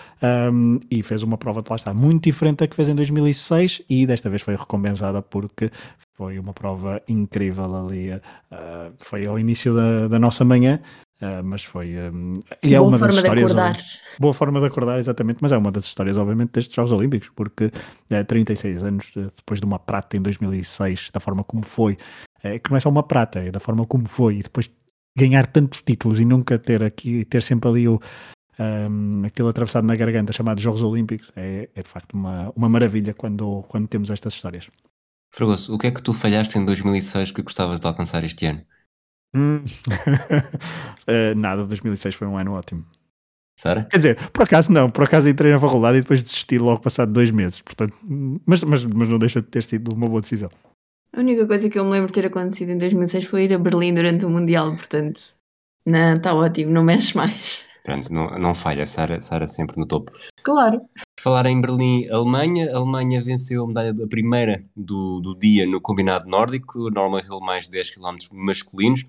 um, 0.53 0.79
e 0.91 1.03
fez 1.03 1.23
uma 1.23 1.39
prova 1.39 1.63
de 1.63 1.71
lá 1.71 1.77
está 1.77 1.95
muito 1.95 2.25
diferente 2.25 2.59
da 2.59 2.67
que 2.67 2.75
fez 2.75 2.89
em 2.89 2.95
2006 2.95 3.83
e 3.89 4.07
desta 4.07 4.29
vez 4.29 4.43
foi 4.43 4.57
recompensada 4.57 5.23
porque 5.23 5.71
foi 6.15 6.39
uma 6.39 6.53
prova 6.53 7.01
incrível 7.09 7.75
ali. 7.75 8.13
Uh, 8.13 8.93
foi 8.99 9.27
ao 9.27 9.39
início 9.39 9.75
da, 9.75 10.09
da 10.09 10.19
nossa 10.19 10.45
manhã. 10.45 10.81
Uh, 11.21 11.43
mas 11.45 11.63
foi. 11.63 11.95
Um, 11.97 12.43
e 12.63 12.75
é 12.75 12.79
boa 12.79 12.89
uma 12.89 12.99
forma 12.99 13.15
das 13.15 13.23
histórias. 13.23 13.55
De 13.55 13.61
acordar. 13.61 13.77
Boa 14.19 14.35
forma 14.35 14.61
de 14.61 14.67
acordar, 14.67 14.99
exatamente. 14.99 15.39
Mas 15.41 15.53
é 15.53 15.57
uma 15.57 15.71
das 15.71 15.85
histórias, 15.85 16.19
obviamente, 16.19 16.51
destes 16.51 16.75
Jogos 16.75 16.91
Olímpicos, 16.91 17.31
porque 17.35 17.71
é, 18.11 18.25
36 18.25 18.83
anos 18.83 19.13
depois 19.15 19.61
de 19.61 19.67
uma 19.67 19.79
prata 19.79 20.17
em 20.17 20.21
2006, 20.21 21.11
da 21.13 21.21
forma 21.21 21.45
como 21.45 21.65
foi, 21.65 21.97
é, 22.43 22.59
que 22.59 22.71
não 22.71 22.77
é 22.77 22.81
só 22.81 22.89
uma 22.89 23.05
prata, 23.05 23.39
é 23.39 23.53
da 23.53 23.61
forma 23.61 23.87
como 23.87 24.09
foi, 24.09 24.39
e 24.39 24.43
depois 24.43 24.69
ganhar 25.17 25.47
tantos 25.47 25.83
títulos 25.83 26.19
e 26.19 26.25
nunca 26.25 26.59
ter 26.59 26.83
aqui, 26.83 27.25
ter 27.25 27.43
sempre 27.43 27.69
ali 27.69 27.89
o, 27.89 28.01
um, 28.59 29.25
aquele 29.25 29.49
atravessado 29.49 29.87
na 29.87 29.97
garganta 29.97 30.33
chamado 30.33 30.61
Jogos 30.61 30.83
Olímpicos 30.83 31.31
é, 31.37 31.69
é 31.75 31.83
de 31.83 31.89
facto 31.89 32.15
uma, 32.15 32.53
uma 32.55 32.69
maravilha 32.69 33.15
quando, 33.15 33.63
quando 33.69 33.89
temos 33.89 34.11
estas 34.11 34.35
histórias. 34.35 34.71
Fragoso, 35.35 35.75
o 35.75 35.79
que 35.79 35.87
é 35.87 35.91
que 35.91 36.03
tu 36.03 36.13
falhaste 36.13 36.59
em 36.59 36.65
2006 36.65 37.31
que 37.31 37.43
gostavas 37.43 37.81
de 37.81 37.87
alcançar 37.87 38.23
este 38.25 38.47
ano? 38.47 38.63
Hum. 39.35 39.65
uh, 39.65 41.35
nada, 41.37 41.65
2006 41.65 42.15
foi 42.15 42.27
um 42.27 42.37
ano 42.37 42.53
ótimo. 42.53 42.85
Sara? 43.59 43.85
Quer 43.85 43.97
dizer, 43.97 44.31
por 44.31 44.43
acaso 44.43 44.73
não, 44.73 44.91
por 44.91 45.05
acaso 45.05 45.29
entrei 45.29 45.53
na 45.53 45.61
faculdade 45.61 45.99
e 45.99 46.01
depois 46.01 46.23
desisti 46.23 46.59
logo 46.59 46.81
passado 46.81 47.13
dois 47.13 47.31
meses, 47.31 47.61
portanto, 47.63 47.97
mas, 48.47 48.63
mas, 48.63 48.85
mas 48.85 49.09
não 49.09 49.19
deixa 49.19 49.41
de 49.41 49.47
ter 49.47 49.63
sido 49.63 49.95
uma 49.95 50.09
boa 50.09 50.21
decisão. 50.21 50.51
A 51.15 51.21
única 51.21 51.47
coisa 51.47 51.69
que 51.69 51.79
eu 51.79 51.85
me 51.85 51.91
lembro 51.91 52.09
de 52.09 52.15
ter 52.15 52.27
acontecido 52.27 52.71
em 52.71 52.79
2006 52.79 53.27
foi 53.27 53.45
ir 53.45 53.55
a 53.55 53.59
Berlim 53.59 53.95
durante 53.95 54.25
o 54.25 54.31
Mundial, 54.31 54.75
portanto, 54.75 55.21
não, 55.87 56.17
está 56.17 56.35
ótimo, 56.35 56.73
não 56.73 56.83
mexe 56.83 57.17
mais. 57.17 57.67
Portanto, 57.85 58.13
não, 58.13 58.39
não 58.39 58.55
falha, 58.55 58.87
Sara, 58.87 59.19
Sara 59.19 59.47
sempre 59.47 59.79
no 59.79 59.87
topo. 59.87 60.13
Claro. 60.45 60.81
Falar 61.21 61.47
em 61.47 61.61
Berlim, 61.61 62.09
Alemanha. 62.11 62.73
A 62.73 62.79
Alemanha 62.79 63.21
venceu 63.21 63.65
a 63.65 63.67
medalha 63.67 63.91
a 63.91 64.09
primeira 64.09 64.65
do, 64.77 65.21
do 65.21 65.37
dia 65.37 65.67
no 65.67 65.81
combinado 65.81 66.29
nórdico, 66.29 66.91
Normal 66.91 67.21
Hill 67.21 67.41
mais 67.41 67.69
10 67.69 67.91
km 67.91 68.17
masculinos. 68.33 69.05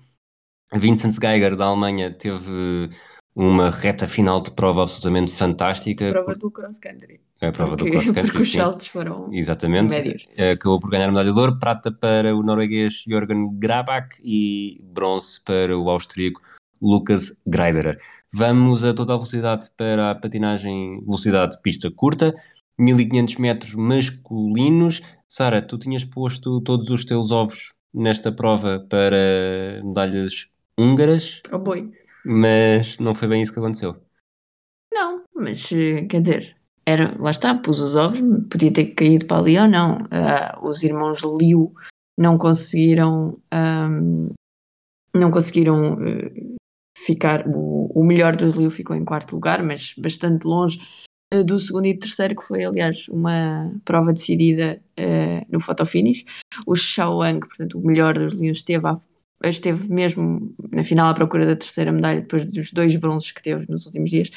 Vincent 0.72 1.14
Geiger 1.20 1.56
da 1.56 1.66
Alemanha 1.66 2.10
teve 2.10 2.90
uma 3.34 3.70
reta 3.70 4.08
final 4.08 4.40
de 4.40 4.50
prova 4.50 4.82
absolutamente 4.82 5.32
fantástica. 5.32 6.08
A 6.08 6.12
prova 6.12 6.34
do 6.34 6.50
cross 6.50 6.78
country. 6.78 7.20
A 7.40 7.52
prova 7.52 7.76
porque, 7.76 7.84
do 7.84 7.90
cross 7.92 8.06
country, 8.06 8.22
porque 8.22 8.38
os 8.38 8.50
sim. 8.50 8.58
saltos 8.58 8.86
foram 8.88 9.28
Exatamente. 9.32 9.94
médios. 9.94 10.26
Acabou 10.52 10.80
por 10.80 10.90
ganhar 10.90 11.08
a 11.08 11.12
medalha 11.12 11.32
de 11.32 11.38
ouro, 11.38 11.58
prata 11.60 11.92
para 11.92 12.34
o 12.34 12.42
norueguês 12.42 13.04
Jørgen 13.06 13.56
Grabach 13.58 14.16
e 14.24 14.80
bronze 14.82 15.40
para 15.44 15.76
o 15.76 15.88
austríaco 15.90 16.40
Lucas 16.84 17.40
Greiderer. 17.46 17.98
Vamos 18.32 18.84
a 18.84 18.92
toda 18.92 19.14
a 19.14 19.16
velocidade 19.16 19.70
para 19.76 20.10
a 20.10 20.14
patinagem, 20.14 21.00
velocidade 21.04 21.56
pista 21.62 21.90
curta, 21.90 22.34
1500 22.78 23.36
metros 23.36 23.74
masculinos. 23.74 25.00
Sara, 25.26 25.62
tu 25.62 25.78
tinhas 25.78 26.04
posto 26.04 26.60
todos 26.60 26.90
os 26.90 27.04
teus 27.04 27.30
ovos 27.30 27.72
nesta 27.92 28.30
prova 28.30 28.84
para 28.90 29.80
medalhas 29.82 30.48
húngaras, 30.78 31.40
Para 31.44 31.56
o 31.56 31.60
boi. 31.60 31.90
mas 32.24 32.98
não 32.98 33.14
foi 33.14 33.28
bem 33.28 33.40
isso 33.40 33.52
que 33.52 33.58
aconteceu. 33.60 33.96
Não, 34.92 35.22
mas 35.34 35.70
eh, 35.72 36.04
quer 36.06 36.20
dizer, 36.20 36.56
era, 36.84 37.16
lá 37.18 37.30
está, 37.30 37.54
pus 37.54 37.80
os 37.80 37.96
ovos, 37.96 38.20
podia 38.50 38.72
ter 38.72 38.86
caído 38.94 39.26
para 39.26 39.38
ali 39.38 39.56
ou 39.58 39.68
não. 39.68 40.06
Ah, 40.10 40.58
os 40.62 40.82
irmãos 40.82 41.22
Liu 41.22 41.72
não 42.18 42.36
conseguiram, 42.36 43.38
ahm, 43.52 44.30
não 45.14 45.30
conseguiram 45.30 45.96
eh, 46.04 46.32
ficar. 47.04 47.46
O, 47.46 47.90
o 47.94 48.04
melhor 48.04 48.36
dos 48.36 48.54
Liu 48.56 48.70
ficou 48.70 48.96
em 48.96 49.04
quarto 49.04 49.34
lugar, 49.34 49.62
mas 49.62 49.94
bastante 49.98 50.44
longe 50.44 50.78
eh, 51.32 51.42
do 51.42 51.58
segundo 51.58 51.86
e 51.86 51.98
terceiro, 51.98 52.36
que 52.36 52.44
foi, 52.44 52.64
aliás, 52.64 53.08
uma 53.08 53.72
prova 53.84 54.12
decidida 54.12 54.80
eh, 54.96 55.44
no 55.50 55.60
fotofinish. 55.60 56.24
O 56.66 56.74
Xiao 56.74 57.20
portanto, 57.40 57.78
o 57.78 57.86
melhor 57.86 58.14
dos 58.14 58.34
Liu, 58.34 58.52
esteve, 58.52 58.86
esteve 59.44 59.88
mesmo 59.92 60.54
na 60.70 60.84
final 60.84 61.08
à 61.08 61.14
procura 61.14 61.46
da 61.46 61.56
terceira 61.56 61.92
medalha, 61.92 62.20
depois 62.20 62.44
dos 62.44 62.72
dois 62.72 62.96
bronzes 62.96 63.32
que 63.32 63.42
teve 63.42 63.66
nos 63.68 63.86
últimos 63.86 64.10
dias. 64.10 64.30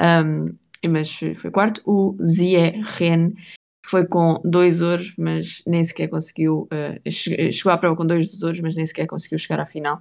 Um, 0.00 0.54
mas 0.88 1.18
foi 1.36 1.50
quarto. 1.50 1.82
O 1.84 2.16
Zie 2.24 2.82
Ren 2.96 3.32
foi 3.84 4.06
com 4.06 4.40
dois 4.44 4.80
ouros, 4.80 5.14
mas 5.16 5.62
nem 5.66 5.84
sequer 5.84 6.08
conseguiu. 6.08 6.68
uh, 6.72 7.10
che- 7.10 7.52
chegou 7.52 7.72
à 7.72 7.78
prova 7.78 7.96
com 7.96 8.06
dois 8.06 8.42
ouros, 8.42 8.60
mas 8.60 8.76
nem 8.76 8.86
sequer 8.86 9.06
conseguiu 9.06 9.38
chegar 9.38 9.60
à 9.60 9.66
final. 9.66 10.00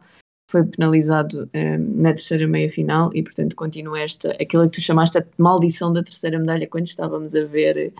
Foi 0.55 0.63
penalizado 0.63 1.49
um, 1.53 2.01
na 2.01 2.13
terceira 2.13 2.47
meia 2.47 2.71
final 2.71 3.11
e, 3.13 3.21
portanto, 3.21 3.57
continua 3.57 3.99
esta, 3.99 4.31
aquilo 4.41 4.63
que 4.69 4.77
tu 4.77 4.81
chamaste 4.81 5.17
a 5.17 5.25
maldição 5.37 5.91
da 5.91 6.01
terceira 6.01 6.39
medalha 6.39 6.65
quando 6.65 6.87
estávamos 6.87 7.35
a 7.35 7.43
ver 7.43 7.91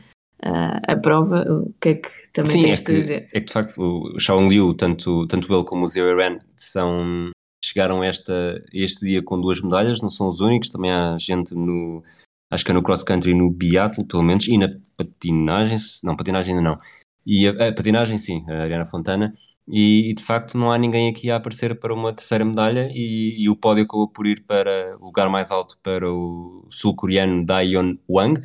uh, 0.41 0.79
a 0.87 0.95
prova. 0.95 1.41
O 1.51 1.73
que 1.81 1.89
é 1.89 1.93
que 1.95 2.09
também 2.31 2.51
Sim, 2.51 2.63
é 2.63 2.67
tens 2.67 2.79
de 2.79 2.85
que, 2.85 2.93
dizer? 2.93 3.29
é 3.33 3.39
que 3.41 3.47
de 3.47 3.51
facto 3.51 3.77
o 3.77 4.17
Xiaoyang 4.17 4.49
Liu, 4.49 4.73
tanto, 4.73 5.27
tanto 5.27 5.53
ele 5.53 5.65
como 5.65 5.83
o 5.83 5.87
Zhou 5.89 6.15
Ren, 6.15 6.39
são, 6.55 7.29
chegaram 7.61 8.01
a 8.01 8.05
esta, 8.05 8.33
a 8.55 8.77
este 8.77 9.05
dia 9.05 9.21
com 9.21 9.41
duas 9.41 9.59
medalhas, 9.59 9.99
não 9.99 10.07
são 10.07 10.29
os 10.29 10.39
únicos, 10.39 10.69
também 10.69 10.91
há 10.91 11.17
gente 11.19 11.53
no, 11.53 12.01
acho 12.49 12.63
que 12.63 12.71
é 12.71 12.73
no 12.73 12.81
cross-country 12.81 13.31
e 13.31 13.35
no 13.35 13.51
biatlo, 13.51 14.05
pelo 14.05 14.23
menos, 14.23 14.47
e 14.47 14.57
na 14.57 14.69
patinagem, 14.95 15.77
não, 16.05 16.15
patinagem 16.15 16.55
ainda 16.55 16.69
não, 16.69 16.79
e 17.25 17.49
a, 17.49 17.67
a 17.67 17.73
patinagem 17.73 18.17
sim, 18.17 18.45
a 18.47 18.61
Ariana 18.61 18.85
Fontana, 18.85 19.33
e, 19.67 20.11
e, 20.11 20.13
de 20.13 20.23
facto 20.23 20.57
não 20.57 20.71
há 20.71 20.77
ninguém 20.77 21.09
aqui 21.09 21.31
a 21.31 21.37
aparecer 21.37 21.79
para 21.79 21.93
uma 21.93 22.13
terceira 22.13 22.45
medalha 22.45 22.89
e, 22.93 23.35
e 23.37 23.49
o 23.49 23.55
pódio 23.55 23.83
acabou 23.83 24.07
por 24.07 24.27
ir 24.27 24.43
para 24.45 24.95
o 24.99 25.05
lugar 25.05 25.29
mais 25.29 25.51
alto 25.51 25.77
para 25.81 26.11
o 26.11 26.65
sul-coreano 26.69 27.45
Daeon 27.45 27.95
Wang, 28.09 28.41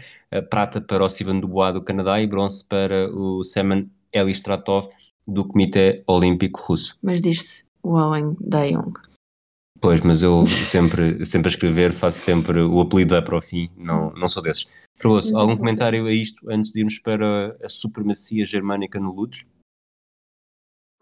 prata 0.49 0.81
para 0.81 1.05
o 1.05 1.09
Sivan 1.09 1.41
Dubois 1.41 1.75
do 1.75 1.83
Canadá 1.83 2.21
e 2.21 2.27
bronze 2.27 2.65
para 2.65 3.11
o 3.11 3.45
Seman 3.45 3.91
Elistratov 4.13 4.89
do 5.27 5.45
Comitê 5.45 6.03
Olímpico 6.07 6.61
Russo. 6.63 6.97
Mas 7.03 7.21
diz-se 7.21 7.65
Wang 7.85 8.37
Daeyong. 8.41 8.93
Pois, 9.81 10.03
mas 10.03 10.23
eu 10.23 10.47
sempre, 10.47 11.25
sempre 11.25 11.49
a 11.49 11.53
escrever 11.53 11.93
faço 11.93 12.19
sempre 12.19 12.61
o 12.61 12.81
apelido 12.81 13.15
é 13.15 13.23
para 13.23 13.39
o 13.39 13.41
fim, 13.41 13.71
não, 13.79 14.13
não 14.13 14.29
sou 14.29 14.43
desses. 14.43 14.67
Algum 15.35 15.53
vou 15.53 15.59
comentário 15.59 16.07
a 16.07 16.13
isto 16.13 16.51
antes 16.51 16.71
de 16.71 16.81
irmos 16.81 16.99
para 16.99 17.57
a 17.65 17.69
supremacia 17.69 18.45
germânica 18.45 19.01
no 19.01 19.11
Ludes? 19.11 19.47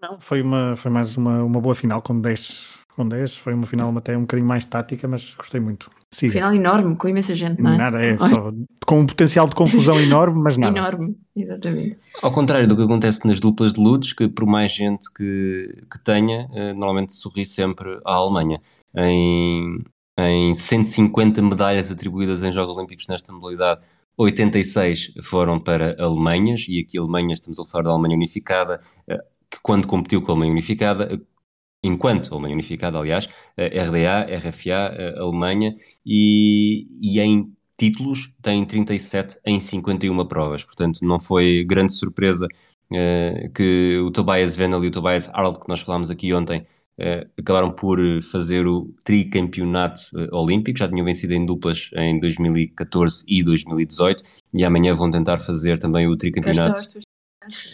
Não, 0.01 0.21
foi, 0.21 0.43
uma, 0.43 0.77
foi 0.77 0.91
mais 0.91 1.17
uma, 1.17 1.43
uma 1.43 1.61
boa 1.61 1.75
final 1.75 2.01
com 2.01 2.21
10. 2.21 2.79
Com 2.95 3.09
10. 3.09 3.37
Foi 3.37 3.55
uma 3.55 3.67
final 3.67 3.97
até 3.97 4.17
um 4.17 4.23
bocadinho 4.23 4.49
mais 4.49 4.65
tática, 4.65 5.09
mas 5.09 5.35
gostei 5.35 5.61
muito. 5.61 5.91
Siga. 6.11 6.33
Final 6.33 6.55
enorme, 6.55 6.97
com 6.97 7.09
imensa 7.09 7.35
gente, 7.35 7.61
não 7.61 7.73
é? 7.73 7.77
Nada, 7.77 8.03
é 8.03 8.17
só 8.17 8.51
com 8.87 9.01
um 9.01 9.07
potencial 9.07 9.47
de 9.47 9.55
confusão 9.55 9.99
enorme, 10.01 10.41
mas 10.43 10.57
nada. 10.57 10.79
Enorme, 10.79 11.15
exatamente. 11.37 11.99
Ao 12.23 12.33
contrário 12.33 12.67
do 12.67 12.75
que 12.75 12.83
acontece 12.83 13.27
nas 13.27 13.39
duplas 13.39 13.75
de 13.75 13.81
Ludes, 13.81 14.15
que 14.15 14.27
por 14.27 14.47
mais 14.47 14.73
gente 14.73 15.13
que, 15.13 15.85
que 15.91 15.99
tenha, 16.03 16.49
eh, 16.55 16.73
normalmente 16.73 17.13
sorri 17.13 17.45
sempre 17.45 18.01
à 18.07 18.15
Alemanha. 18.15 18.59
Em, 18.97 19.85
em 20.19 20.55
150 20.55 21.43
medalhas 21.43 21.91
atribuídas 21.91 22.43
em 22.43 22.51
Jogos 22.51 22.75
Olímpicos 22.75 23.07
nesta 23.07 23.31
modalidade, 23.31 23.83
86 24.17 25.13
foram 25.23 25.61
para 25.61 25.95
Alemanhas, 26.03 26.65
e 26.67 26.81
aqui 26.81 26.97
Alemanha, 26.97 27.35
estamos 27.35 27.61
a 27.61 27.65
falar 27.67 27.85
da 27.85 27.91
Alemanha 27.91 28.17
Unificada, 28.17 28.81
eh, 29.07 29.23
que 29.51 29.59
quando 29.63 29.87
competiu 29.87 30.23
com 30.23 30.33
a 30.33 30.35
Alemanha 30.35 30.53
Unificada, 30.53 31.21
enquanto 31.83 32.33
Alemanha 32.33 32.55
Unificada, 32.55 32.99
aliás, 32.99 33.29
RDA, 33.57 34.27
RFA, 34.39 35.21
Alemanha, 35.21 35.75
e, 36.05 36.89
e 37.01 37.21
em 37.21 37.53
títulos 37.79 38.33
tem 38.43 38.65
37 38.65 39.39
em 39.47 39.61
51 39.61 40.27
provas, 40.27 40.65
portanto 40.65 40.99
não 41.03 41.21
foi 41.21 41.65
grande 41.65 41.93
surpresa 41.93 42.47
eh, 42.93 43.51
que 43.55 43.99
o 43.99 44.11
Tobias 44.11 44.57
Venel 44.57 44.85
e 44.85 44.89
o 44.89 44.91
Tobias 44.91 45.29
Arnold, 45.31 45.61
que 45.61 45.69
nós 45.69 45.81
falámos 45.81 46.11
aqui 46.11 46.33
ontem, 46.33 46.67
eh, 46.99 47.27
acabaram 47.39 47.71
por 47.71 47.99
fazer 48.23 48.67
o 48.67 48.93
tricampeonato 49.05 50.01
eh, 50.17 50.29
olímpico, 50.33 50.79
já 50.79 50.89
tinham 50.89 51.05
vencido 51.05 51.35
em 51.35 51.47
duplas 51.47 51.91
em 51.95 52.19
2014 52.19 53.25
e 53.29 53.43
2018, 53.45 54.25
e 54.55 54.65
amanhã 54.65 54.95
vão 54.95 55.11
tentar 55.11 55.39
fazer 55.39 55.79
também 55.79 56.09
o 56.09 56.17
tricampeonato 56.17 56.83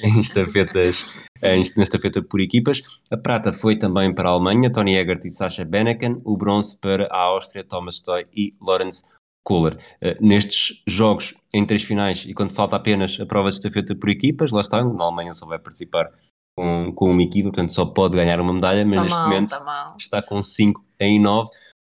em 0.03 0.21
estafetas, 0.21 1.19
em, 1.45 1.63
na 1.77 1.83
estafeta 1.83 2.23
por 2.23 2.41
equipas. 2.41 2.83
A 3.11 3.17
prata 3.17 3.53
foi 3.53 3.77
também 3.77 4.13
para 4.15 4.29
a 4.29 4.33
Alemanha, 4.33 4.73
Tony 4.73 4.97
Egert 4.97 5.25
e 5.25 5.31
Sasha 5.31 5.65
Beneken. 5.65 6.21
O 6.25 6.37
bronze 6.37 6.77
para 6.79 7.07
a 7.07 7.19
Áustria, 7.19 7.63
Thomas 7.63 8.01
Toy 8.01 8.27
e 8.35 8.55
Lorenz 8.61 9.05
Kohler. 9.45 9.75
Uh, 10.03 10.17
nestes 10.21 10.83
jogos, 10.87 11.35
em 11.53 11.65
três 11.67 11.83
finais, 11.83 12.25
e 12.27 12.33
quando 12.33 12.53
falta 12.53 12.77
apenas 12.77 13.19
a 13.21 13.27
prova 13.27 13.51
de 13.51 13.57
estafeta 13.57 13.95
por 13.95 14.09
equipas, 14.09 14.51
lá 14.51 14.61
está, 14.61 14.83
na 14.83 15.05
Alemanha 15.05 15.35
só 15.35 15.47
vai 15.47 15.59
participar 15.59 16.11
com, 16.57 16.93
com 16.95 17.11
uma 17.11 17.23
equipa, 17.23 17.51
portanto 17.51 17.73
só 17.73 17.85
pode 17.85 18.17
ganhar 18.17 18.41
uma 18.41 18.53
medalha, 18.53 18.85
mas 18.87 18.97
Tá 18.97 19.03
neste 19.03 19.19
mal, 19.19 19.29
momento 19.29 19.51
tá 19.51 19.95
está 19.99 20.23
com 20.23 20.43
5 20.43 20.85
em 21.01 21.21
9. 21.21 21.51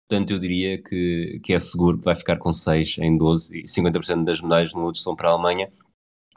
Portanto, 0.09 0.31
eu 0.31 0.39
diria 0.39 0.77
que, 0.77 1.41
que 1.43 1.55
é 1.55 1.59
seguro 1.59 1.99
que 1.99 2.05
vai 2.05 2.15
ficar 2.15 2.37
com 2.37 2.53
6 2.53 2.99
em 2.99 3.17
12 3.17 3.61
e 3.61 3.65
50% 3.65 4.25
das 4.25 4.43
medalhas 4.43 4.75
no 4.75 4.83
Ludes 4.83 5.03
são 5.03 5.17
para 5.17 5.31
a 5.31 5.33
Alemanha. 5.33 5.73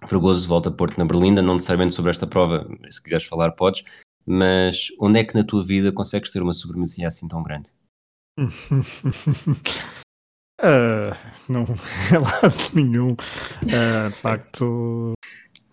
Fragoso 0.07 0.47
volta 0.47 0.69
a 0.69 0.71
Porto 0.71 0.97
na 0.97 1.05
Berlinda, 1.05 1.41
não 1.41 1.55
necessariamente 1.55 1.95
sobre 1.95 2.11
esta 2.11 2.27
prova, 2.27 2.67
se 2.89 3.01
quiseres 3.01 3.25
falar 3.25 3.51
podes, 3.51 3.83
mas 4.25 4.87
onde 4.99 5.19
é 5.19 5.23
que 5.23 5.35
na 5.35 5.43
tua 5.43 5.63
vida 5.63 5.91
consegues 5.91 6.29
ter 6.29 6.41
uma 6.41 6.53
supremacia 6.53 7.07
assim 7.07 7.27
tão 7.27 7.43
grande? 7.43 7.71
uh, 8.39 8.47
não 11.47 11.63
é 12.11 12.17
lado 12.17 12.55
nenhum. 12.73 13.11
Uh, 13.11 14.09
de 14.09 14.15
facto, 14.15 15.13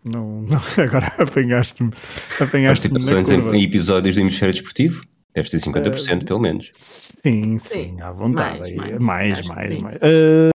não, 0.05 0.43
não 0.43 0.61
agora 0.79 1.07
apanhaste-me. 1.19 1.93
Apanhaste 2.41 2.89
Participações 2.89 3.31
em, 3.31 3.57
em, 3.57 3.63
episódios 3.63 4.17
do 4.17 4.21
Hemisfério 4.21 4.55
Desportivo? 4.55 5.05
Deves 5.35 5.51
ter 5.51 5.59
50% 5.59 6.23
uh, 6.23 6.27
pelo 6.27 6.41
menos. 6.41 6.71
Sim, 6.75 7.59
sim, 7.59 7.61
sim, 7.97 8.01
à 8.01 8.13
vontade. 8.13 8.61
Mais, 8.61 8.99
mais, 8.99 9.01
mais, 9.01 9.49
mais. 9.49 9.83
mais 9.83 9.97
uh, 9.97 10.52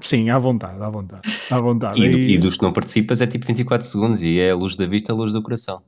sim, 0.00 0.30
à 0.30 0.38
vontade, 0.38 0.82
à 0.82 0.88
vontade. 0.88 1.22
À 1.50 1.60
vontade. 1.60 2.00
E, 2.00 2.06
e... 2.06 2.34
e 2.34 2.38
dos 2.38 2.56
que 2.56 2.62
não 2.62 2.72
participas 2.72 3.20
é 3.20 3.26
tipo 3.26 3.46
24 3.46 3.86
segundos 3.86 4.22
e 4.22 4.40
é 4.40 4.50
a 4.50 4.54
luz 4.54 4.76
da 4.76 4.86
vista, 4.86 5.12
a 5.12 5.14
luz 5.16 5.32
do 5.32 5.42
coração. 5.42 5.82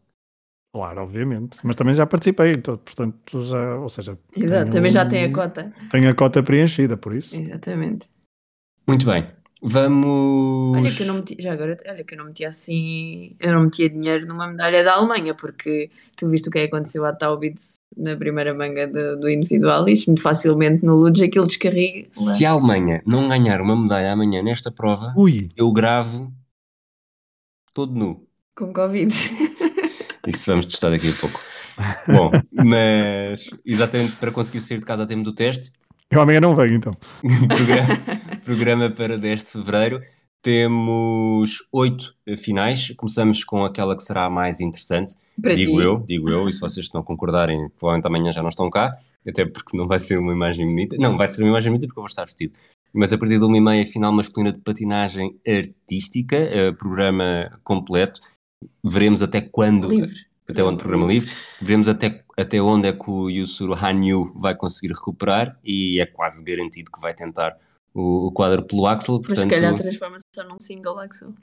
Claro, 0.73 1.03
obviamente. 1.03 1.59
Mas 1.65 1.77
também 1.77 1.95
já 1.95 2.07
participei, 2.07 2.59
portanto, 2.59 3.43
já, 3.43 3.77
ou 3.77 3.89
seja. 3.89 4.19
Exato, 4.37 4.71
também 4.71 4.91
já 4.91 5.07
tem 5.07 5.25
a 5.25 5.33
cota. 5.33 5.73
Tenho 5.91 6.11
a 6.11 6.15
cota 6.15 6.43
preenchida, 6.43 6.97
por 6.97 7.15
isso. 7.15 7.35
Exatamente. 7.35 8.09
Muito 8.87 9.07
bem. 9.07 9.27
Vamos. 9.61 10.77
Olha 10.79 10.91
que 10.91 11.03
eu 11.03 11.07
não 11.07 11.15
meti, 11.17 11.37
já 11.39 11.53
agora, 11.53 11.77
olha 11.89 12.05
que 12.05 12.15
eu 12.15 12.19
não 12.19 12.27
metia 12.27 12.49
assim, 12.49 13.35
eu 13.41 13.53
não 13.53 13.65
metia 13.65 13.91
dinheiro 13.91 14.27
numa 14.27 14.47
medalha 14.47 14.85
da 14.85 14.95
Alemanha, 14.95 15.35
porque 15.35 15.91
tu 16.17 16.29
viste 16.29 16.49
o 16.49 16.53
que 16.53 16.59
é 16.59 16.69
que 16.69 16.75
aconteceu 16.75 17.05
à 17.05 17.13
Taubitz 17.13 17.75
na 17.97 18.17
primeira 18.17 18.55
manga 18.55 18.87
do, 18.87 19.19
do 19.19 19.29
individualismo, 19.29 20.13
muito 20.13 20.23
facilmente 20.23 20.85
no 20.85 20.95
Ludes 20.95 21.23
aquilo 21.23 21.47
descarrega. 21.47 22.07
Se 22.13 22.47
a 22.47 22.53
Alemanha 22.53 23.03
não 23.05 23.29
ganhar 23.29 23.61
uma 23.61 23.77
medalha 23.77 24.13
amanhã 24.13 24.43
nesta 24.43 24.71
prova, 24.71 25.13
Ui. 25.17 25.49
eu 25.57 25.73
gravo 25.73 26.33
todo 27.75 27.95
nu. 27.95 28.27
Com 28.55 28.73
Covid. 28.73 29.13
Isso 30.27 30.47
vamos 30.47 30.67
testar 30.67 30.91
daqui 30.91 31.11
a 31.11 31.15
pouco. 31.15 31.41
Bom, 32.07 32.31
mas 32.53 33.49
exatamente 33.65 34.17
para 34.17 34.33
conseguir 34.33 34.61
sair 34.61 34.79
de 34.79 34.85
casa 34.85 35.05
a 35.05 35.07
tempo 35.07 35.23
do 35.23 35.33
teste. 35.33 35.73
Eu 36.11 36.21
amanhã 36.21 36.41
não 36.41 36.55
venho 36.55 36.75
então. 36.75 36.93
programa, 37.49 37.99
programa 38.49 38.89
para 38.89 39.19
10 39.19 39.45
de 39.45 39.51
fevereiro. 39.51 40.03
Temos 40.41 41.59
oito 41.71 42.15
finais. 42.39 42.91
Começamos 42.97 43.45
com 43.45 43.63
aquela 43.63 43.95
que 43.95 44.03
será 44.03 44.25
a 44.25 44.31
mais 44.31 44.59
interessante. 44.59 45.17
Para 45.41 45.55
digo 45.55 45.79
ti. 45.79 45.85
eu, 45.85 45.99
digo 45.99 46.31
eu, 46.31 46.49
e 46.49 46.53
se 46.55 46.59
vocês 46.59 46.91
não 46.95 47.03
concordarem, 47.03 47.69
provavelmente 47.79 48.07
amanhã 48.07 48.33
já 48.33 48.41
não 48.41 48.49
estão 48.49 48.71
cá, 48.71 48.91
até 49.29 49.45
porque 49.45 49.77
não 49.77 49.87
vai 49.87 50.01
ser 50.01 50.17
uma 50.17 50.33
imagem 50.33 50.67
bonita. 50.67 50.97
Não, 50.99 51.19
vai 51.19 51.27
ser 51.27 51.43
uma 51.43 51.51
imagem 51.51 51.71
bonita 51.71 51.89
porque 51.89 51.99
eu 51.99 52.03
vou 52.03 52.09
estar 52.09 52.25
vestido. 52.25 52.55
Mas 52.91 53.13
a 53.13 53.19
partir 53.19 53.39
de 53.39 53.45
uma 53.45 53.59
e 53.59 53.61
meia, 53.61 53.85
final 53.85 54.13
masculina 54.13 54.51
de 54.51 54.61
patinagem 54.61 55.39
artística, 55.47 56.39
uh, 56.39 56.75
programa 56.75 57.61
completo. 57.63 58.19
Veremos 58.83 59.23
até 59.23 59.43
quando, 59.43 59.91
Livre. 59.91 60.25
até 60.49 60.65
onde 60.65 60.79
programa 60.79 61.07
livre, 61.07 61.31
veremos 61.61 61.87
até, 61.87 62.25
até 62.35 62.63
onde 62.63 62.89
é 62.89 62.93
que 62.95 63.11
o 63.11 63.29
Yusuru 63.29 63.75
Hanyu 63.75 64.33
vai 64.35 64.57
conseguir 64.57 64.95
recuperar 64.95 65.59
e 65.63 66.01
é 66.01 66.07
quase 66.07 66.43
garantido 66.43 66.91
que 66.91 66.99
vai 66.99 67.13
tentar 67.13 67.55
o, 67.99 68.29
o 68.29 68.33
quadro 68.33 68.63
pelo 68.63 68.87
Axel. 68.87 69.17
Mas 69.17 69.27
Portanto, 69.27 69.43
se 69.43 69.55
calhar 69.55 69.75
transforma-se 69.75 70.25
só 70.35 70.45
num 70.45 70.59
single 70.61 70.99
Axel. 71.01 71.35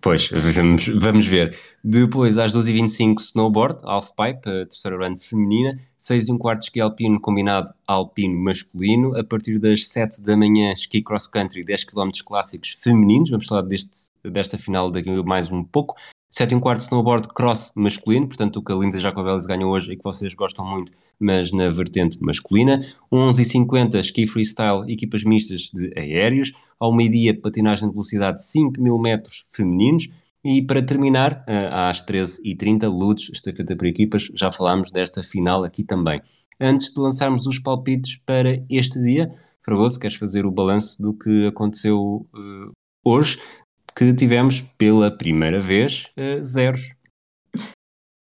Pois, 0.00 0.28
vamos, 0.30 0.88
vamos 0.88 1.26
ver. 1.26 1.56
Depois, 1.84 2.36
às 2.36 2.52
12h25, 2.52 3.20
snowboard, 3.20 3.84
halfpipe, 3.84 4.48
a 4.48 4.66
terceira 4.66 4.96
run 4.96 5.16
feminina, 5.16 5.78
6 5.96 6.28
e 6.28 6.32
um 6.32 6.38
quarto 6.38 6.64
ski 6.64 6.80
alpino 6.80 7.20
combinado 7.20 7.72
alpino 7.86 8.36
masculino, 8.42 9.16
a 9.16 9.22
partir 9.22 9.60
das 9.60 9.86
7 9.86 10.22
da 10.22 10.36
manhã, 10.36 10.74
ski 10.74 11.00
cross 11.02 11.28
country, 11.28 11.62
10 11.62 11.84
km 11.84 12.10
clássicos 12.26 12.76
femininos, 12.80 13.30
vamos 13.30 13.46
falar 13.46 13.62
deste, 13.62 14.10
desta 14.24 14.58
final 14.58 14.90
daqui 14.90 15.10
mais 15.22 15.50
um 15.50 15.62
pouco, 15.62 15.94
7 16.30 16.52
e 16.52 16.54
um 16.54 16.60
quarto 16.60 16.80
snowboard 16.82 17.28
cross 17.34 17.72
masculino, 17.74 18.28
portanto 18.28 18.58
o 18.58 18.62
que 18.62 18.72
a 18.72 18.76
Linda 18.76 19.00
Jacobelis 19.00 19.46
ganhou 19.46 19.72
hoje 19.72 19.92
e 19.92 19.96
que 19.96 20.04
vocês 20.04 20.32
gostam 20.32 20.64
muito, 20.64 20.92
mas 21.18 21.50
na 21.50 21.68
vertente 21.70 22.18
masculina. 22.22 22.80
11 23.10 23.42
e 23.42 23.44
50 23.44 23.98
ski 24.00 24.26
freestyle, 24.28 24.84
equipas 24.88 25.24
mistas 25.24 25.62
de 25.74 25.92
aéreos. 25.98 26.52
Ao 26.78 26.94
meio-dia, 26.94 27.38
patinagem 27.38 27.88
de 27.88 27.92
velocidade 27.92 28.44
5 28.44 28.80
mil 28.80 28.98
metros 28.98 29.44
femininos. 29.50 30.08
E 30.44 30.62
para 30.62 30.80
terminar, 30.80 31.44
eh, 31.46 31.68
às 31.70 32.02
13h30, 32.02 32.88
Ludes, 32.88 33.28
estafeta 33.30 33.76
por 33.76 33.86
equipas, 33.86 34.30
já 34.34 34.50
falámos 34.50 34.90
desta 34.90 35.22
final 35.22 35.64
aqui 35.64 35.82
também. 35.82 36.22
Antes 36.58 36.92
de 36.92 37.00
lançarmos 37.00 37.46
os 37.46 37.58
palpites 37.58 38.16
para 38.24 38.64
este 38.70 39.02
dia, 39.02 39.30
Fragoso, 39.62 40.00
queres 40.00 40.16
fazer 40.16 40.46
o 40.46 40.50
balanço 40.50 41.02
do 41.02 41.12
que 41.12 41.46
aconteceu 41.46 42.26
uh, 42.34 42.72
hoje? 43.04 43.38
Que 44.00 44.14
tivemos 44.14 44.62
pela 44.78 45.10
primeira 45.10 45.60
vez 45.60 46.06
uh, 46.16 46.42
zeros. 46.42 46.94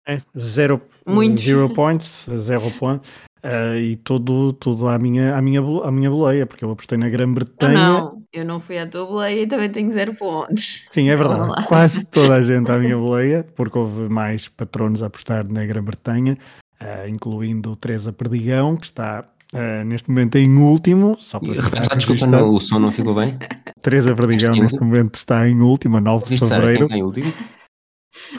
É, 0.05 0.21
zero, 0.37 0.81
Muitos. 1.07 1.43
zero 1.43 1.69
points, 1.73 2.25
zero 2.29 2.69
point. 2.71 3.01
Uh, 3.43 3.75
e 3.75 3.95
tudo, 3.95 4.53
tudo 4.53 4.87
à, 4.87 4.99
minha, 4.99 5.35
à, 5.35 5.41
minha, 5.41 5.61
à 5.61 5.91
minha 5.91 6.09
boleia, 6.09 6.45
porque 6.45 6.63
eu 6.63 6.71
apostei 6.71 6.97
na 6.97 7.09
Grã-Bretanha. 7.09 7.73
Não, 7.73 8.23
eu 8.31 8.45
não 8.45 8.59
fui 8.59 8.77
à 8.77 8.85
tua 8.85 9.05
boleia 9.05 9.41
e 9.41 9.47
também 9.47 9.69
tenho 9.69 9.91
zero 9.91 10.13
pontos. 10.13 10.85
Sim, 10.89 11.09
é 11.09 11.15
verdade. 11.15 11.65
Quase 11.67 12.05
toda 12.05 12.35
a 12.35 12.41
gente 12.41 12.69
à 12.69 12.77
minha 12.77 12.97
boleia, 12.97 13.43
porque 13.55 13.77
houve 13.77 14.09
mais 14.09 14.47
patronos 14.47 15.01
a 15.01 15.07
apostar 15.07 15.47
na 15.49 15.65
Grã-Bretanha, 15.65 16.37
uh, 16.81 17.07
incluindo 17.07 17.75
Teresa 17.77 18.13
Perdigão, 18.13 18.75
que 18.75 18.85
está 18.85 19.25
Uh, 19.53 19.83
neste 19.83 20.09
momento 20.09 20.37
em 20.37 20.57
último, 20.57 21.17
só 21.19 21.37
para 21.37 21.53
ah, 21.91 21.95
desculpa, 21.95 22.25
não, 22.25 22.49
o 22.53 22.61
som 22.61 22.79
não 22.79 22.89
ficou 22.89 23.13
bem. 23.13 23.37
Teresa 23.81 24.13
Verdigão 24.15 24.55
neste 24.55 24.81
momento 24.81 25.15
está 25.15 25.47
em 25.49 25.59
último, 25.59 25.97
a 25.97 26.01
9 26.01 26.25
de 26.25 26.37
fevereiro. 26.37 26.87
Quem 26.87 26.99
em 26.99 27.03
último? 27.03 27.33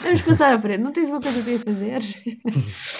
Vamos 0.01 0.21
passar 0.21 0.53
à 0.53 0.59
frente, 0.59 0.81
não 0.81 0.91
tens 0.91 1.09
uma 1.09 1.19
coisa 1.19 1.41
para 1.41 1.59
fazer. 1.59 2.01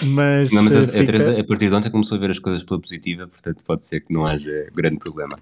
Mas, 0.05 0.51
não, 0.51 0.63
mas 0.63 0.75
a, 0.75 0.83
fica... 0.83 1.01
a 1.01 1.05
Teresa, 1.05 1.39
a 1.39 1.43
partir 1.43 1.69
de 1.69 1.75
ontem, 1.75 1.91
começou 1.91 2.17
a 2.17 2.19
ver 2.19 2.31
as 2.31 2.39
coisas 2.39 2.63
pela 2.63 2.79
positiva, 2.79 3.27
portanto, 3.27 3.63
pode 3.63 3.85
ser 3.85 4.01
que 4.01 4.13
não 4.13 4.25
haja 4.25 4.67
grande 4.73 4.97
problema. 4.97 5.39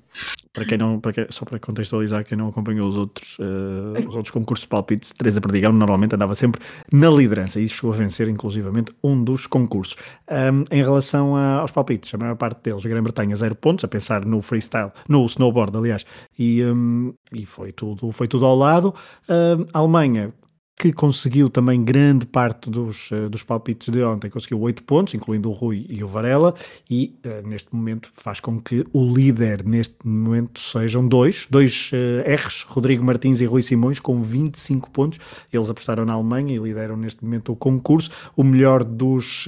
Para 0.53 0.65
quem 0.65 0.77
não, 0.77 0.99
para 0.99 1.13
quem, 1.13 1.27
só 1.29 1.45
para 1.45 1.57
contextualizar, 1.59 2.25
quem 2.25 2.37
não 2.37 2.49
acompanhou 2.49 2.87
os 2.87 2.97
outros, 2.97 3.39
uh, 3.39 4.07
os 4.07 4.15
outros 4.15 4.31
concursos 4.31 4.63
de 4.63 4.69
palpites, 4.69 5.13
Teresa 5.17 5.39
Perdigão 5.39 5.71
normalmente 5.71 6.13
andava 6.13 6.35
sempre 6.35 6.61
na 6.91 7.09
liderança 7.09 7.59
e 7.59 7.63
isso 7.63 7.75
chegou 7.75 7.93
a 7.93 7.95
vencer, 7.95 8.27
inclusivamente, 8.27 8.93
um 9.01 9.23
dos 9.23 9.47
concursos. 9.47 9.95
Um, 10.29 10.63
em 10.69 10.81
relação 10.81 11.35
a, 11.35 11.59
aos 11.59 11.71
palpites, 11.71 12.13
a 12.13 12.17
maior 12.17 12.35
parte 12.35 12.61
deles, 12.63 12.85
a 12.85 12.89
Grã-Bretanha, 12.89 13.35
zero 13.35 13.55
pontos, 13.55 13.85
a 13.85 13.87
pensar 13.87 14.25
no 14.25 14.41
freestyle, 14.41 14.91
no 15.07 15.25
snowboard, 15.25 15.77
aliás, 15.77 16.05
e, 16.37 16.63
um, 16.63 17.13
e 17.33 17.45
foi, 17.45 17.71
tudo, 17.71 18.11
foi 18.11 18.27
tudo 18.27 18.45
ao 18.45 18.55
lado. 18.55 18.93
Um, 19.29 19.65
a 19.73 19.79
Alemanha, 19.79 20.33
que 20.81 20.91
conseguiu 20.91 21.47
também 21.47 21.83
grande 21.83 22.25
parte 22.25 22.67
dos, 22.67 23.11
uh, 23.11 23.29
dos 23.29 23.43
palpites 23.43 23.89
de 23.89 24.01
ontem, 24.01 24.31
conseguiu 24.31 24.59
8 24.61 24.81
pontos, 24.81 25.13
incluindo 25.13 25.47
o 25.47 25.53
Rui 25.53 25.85
e 25.87 26.03
o 26.03 26.07
Varela, 26.07 26.55
e 26.89 27.13
uh, 27.23 27.47
neste 27.47 27.75
momento 27.75 28.11
faz 28.15 28.39
com 28.39 28.59
que 28.59 28.83
o 28.91 29.13
líder 29.13 29.63
neste 29.63 29.95
momento 30.03 30.59
sejam 30.59 31.07
dois, 31.07 31.45
dois 31.51 31.91
uh, 31.93 32.27
R's, 32.27 32.63
Rodrigo 32.63 33.03
Martins 33.03 33.41
e 33.41 33.45
Rui 33.45 33.61
Simões, 33.61 33.99
com 33.99 34.23
25 34.23 34.89
pontos. 34.89 35.19
Eles 35.53 35.69
apostaram 35.69 36.03
na 36.03 36.13
Alemanha 36.13 36.55
e 36.55 36.57
lideram 36.57 36.97
neste 36.97 37.23
momento 37.23 37.51
o 37.51 37.55
concurso. 37.55 38.09
O 38.35 38.43
melhor 38.43 38.83
dos 38.83 39.45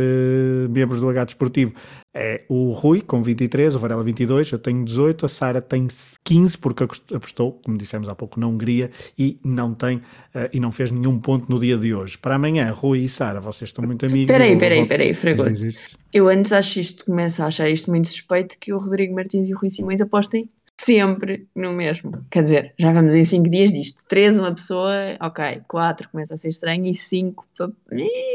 membros 0.70 1.02
do 1.02 1.10
H 1.10 1.26
Desportivo 1.26 1.74
é 2.14 2.44
o 2.48 2.72
Rui 2.72 3.02
com 3.02 3.24
23, 3.24 3.76
o 3.76 3.80
Varela 3.80 4.04
22, 4.04 4.52
eu 4.52 4.60
tenho 4.60 4.86
18, 4.86 5.26
a 5.26 5.30
Sara 5.30 5.62
tem 5.62 5.88
15 6.24 6.58
porque 6.60 6.84
apostou, 6.84 7.60
como 7.64 7.78
dissemos 7.78 8.08
há 8.08 8.14
pouco, 8.14 8.40
na 8.40 8.48
Hungria 8.48 8.92
e 9.18 9.40
não 9.44 9.74
tem 9.74 9.98
uh, 9.98 10.50
e 10.54 10.60
não 10.60 10.72
fez 10.72 10.92
nenhum 10.92 11.20
ponto 11.20 11.50
no 11.50 11.60
dia 11.60 11.78
de 11.78 11.94
hoje. 11.94 12.18
Para 12.18 12.36
amanhã, 12.36 12.72
Rui 12.72 13.00
e 13.00 13.10
Sara, 13.10 13.40
vocês 13.40 13.70
estão 13.70 13.84
muito 13.84 14.06
amigos. 14.06 14.28
Peraí, 14.28 14.58
peraí, 14.58 14.88
peraí, 14.88 15.14
Fragoso. 15.14 15.70
Eu 16.14 16.28
antes 16.28 16.54
acho 16.54 16.80
isto, 16.80 17.06
começo 17.06 17.42
a 17.42 17.48
achar 17.48 17.70
isto 17.70 17.90
muito 17.90 18.08
suspeito 18.08 18.58
que 18.60 18.72
o 18.72 18.78
Rodrigo 18.78 19.16
Martins 19.16 19.50
e 19.50 19.54
o 19.54 19.58
Rui 19.58 19.72
Simões 19.72 20.00
apostem 20.00 20.48
sempre 20.78 21.48
no 21.56 21.74
mesmo. 21.74 22.12
Quer 22.30 22.44
dizer, 22.44 22.74
já 22.78 22.92
vamos 22.92 23.16
em 23.16 23.24
5 23.24 23.50
dias 23.50 23.72
disto. 23.72 24.06
3 24.08 24.38
uma 24.38 24.54
pessoa, 24.54 24.94
ok. 25.20 25.62
4 25.68 26.10
começa 26.10 26.34
a 26.34 26.38
ser 26.38 26.50
estranho 26.50 26.86
e 26.86 26.96
5 26.96 27.46
para, 27.58 27.70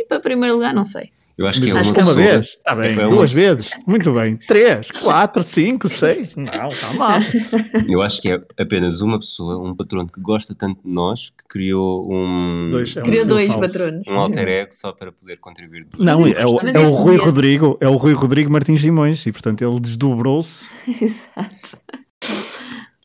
para 0.09 0.21
primeiro 0.21 0.55
lugar, 0.55 0.75
não 0.75 0.85
sei. 0.85 1.11
Eu 1.39 1.47
acho 1.47 1.63
que 1.63 1.71
é 1.71 1.73
uma, 1.73 1.83
uma 1.83 1.95
pessoa... 1.95 2.15
vez, 2.17 2.47
está 2.49 2.75
bem, 2.75 2.99
é 2.99 3.07
duas 3.07 3.33
uma... 3.33 3.41
vezes, 3.41 3.71
muito 3.87 4.13
bem, 4.13 4.37
três, 4.37 4.91
quatro, 4.91 5.45
cinco, 5.45 5.89
seis, 5.89 6.35
não, 6.35 6.69
está 6.69 6.93
mal. 6.95 7.21
Eu 7.89 8.03
acho 8.03 8.21
que 8.21 8.33
é 8.33 8.43
apenas 8.59 9.01
uma 9.01 9.21
pessoa, 9.21 9.57
um 9.57 9.73
patrono 9.73 10.11
que 10.11 10.21
gosta 10.21 10.53
tanto 10.53 10.83
de 10.83 10.91
nós, 10.93 11.31
que 11.31 11.45
criou 11.49 12.13
um... 12.13 12.71
Dois, 12.73 12.97
é 12.97 13.01
um 13.01 13.05
criou 13.05 13.25
dois 13.25 13.47
falso. 13.47 13.73
patronos. 13.73 14.03
Um 14.09 14.19
alter 14.19 14.49
ego 14.49 14.75
só 14.75 14.91
para 14.91 15.13
poder 15.13 15.37
contribuir. 15.37 15.87
Não, 15.97 16.27
é, 16.27 16.45
o, 16.45 16.59
é 16.61 16.79
o 16.81 16.95
Rui 16.95 17.17
Rodrigo, 17.17 17.79
é 17.81 17.87
o 17.87 17.95
Rui 17.95 18.15
Rodrigo 18.15 18.51
Martins 18.51 18.81
Simões, 18.81 19.25
e 19.25 19.31
portanto 19.31 19.63
ele 19.63 19.79
desdobrou-se. 19.79 20.69
Exato. 21.01 21.79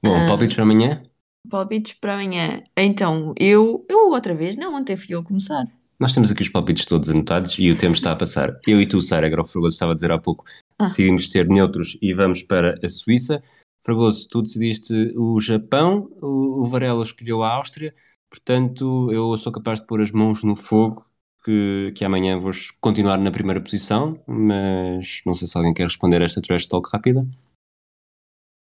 Bom, 0.04 0.26
palpites 0.26 0.56
para 0.56 0.63
amanhã? 0.63 1.04
Palpites 1.48 1.93
para 2.02 2.15
amanhã. 2.15 2.63
Então, 2.76 3.36
eu, 3.39 3.86
eu 3.88 4.10
outra 4.10 4.34
vez, 4.34 4.56
não, 4.56 4.74
ontem 4.74 4.98
fui 4.98 5.13
eu 5.13 5.19
a 5.19 5.24
começar. 5.24 5.67
Nós 6.00 6.14
temos 6.14 6.32
aqui 6.32 6.42
os 6.42 6.50
palpites 6.50 6.86
todos 6.86 7.10
anotados 7.10 7.58
e 7.60 7.70
o 7.70 7.78
tempo 7.78 7.94
está 7.94 8.12
a 8.12 8.16
passar. 8.16 8.60
Eu 8.68 8.82
e 8.82 8.88
tu, 8.88 9.02
Sara, 9.02 9.28
agora 9.28 9.44
o 9.44 9.48
Fragoso 9.48 9.74
estava 9.74 9.92
a 9.92 9.96
dizer 9.96 10.12
há 10.12 10.20
pouco, 10.20 10.44
ah. 10.80 10.84
decidimos 10.84 11.32
ser 11.32 11.48
neutros 11.48 11.98
e 12.02 12.14
vamos 12.14 12.44
para 12.44 12.80
a 12.84 12.90
Suíça. 12.90 13.42
Fragoso, 13.86 14.28
tu 14.30 14.42
decidiste 14.42 15.14
o 15.16 15.40
Japão, 15.40 16.10
o, 16.22 16.62
o 16.62 16.66
Varela 16.66 17.04
escolheu 17.04 17.44
a 17.44 17.50
Áustria, 17.50 17.94
portanto 18.30 19.10
eu 19.12 19.38
sou 19.38 19.52
capaz 19.52 19.82
de 19.82 19.88
pôr 19.88 20.02
as 20.02 20.12
mãos 20.12 20.44
no 20.44 20.56
fogo 20.56 21.06
que, 21.44 21.92
que 21.96 22.06
amanhã 22.06 22.40
vou 22.40 22.52
continuar 22.80 23.18
na 23.18 23.30
primeira 23.30 23.62
posição, 23.62 24.14
mas 24.26 25.22
não 25.26 25.34
sei 25.34 25.48
se 25.48 25.58
alguém 25.58 25.74
quer 25.74 25.84
responder 25.84 26.22
a 26.22 26.26
esta 26.26 26.42
trash 26.42 26.66
talk 26.66 26.90
rápida. 26.92 27.28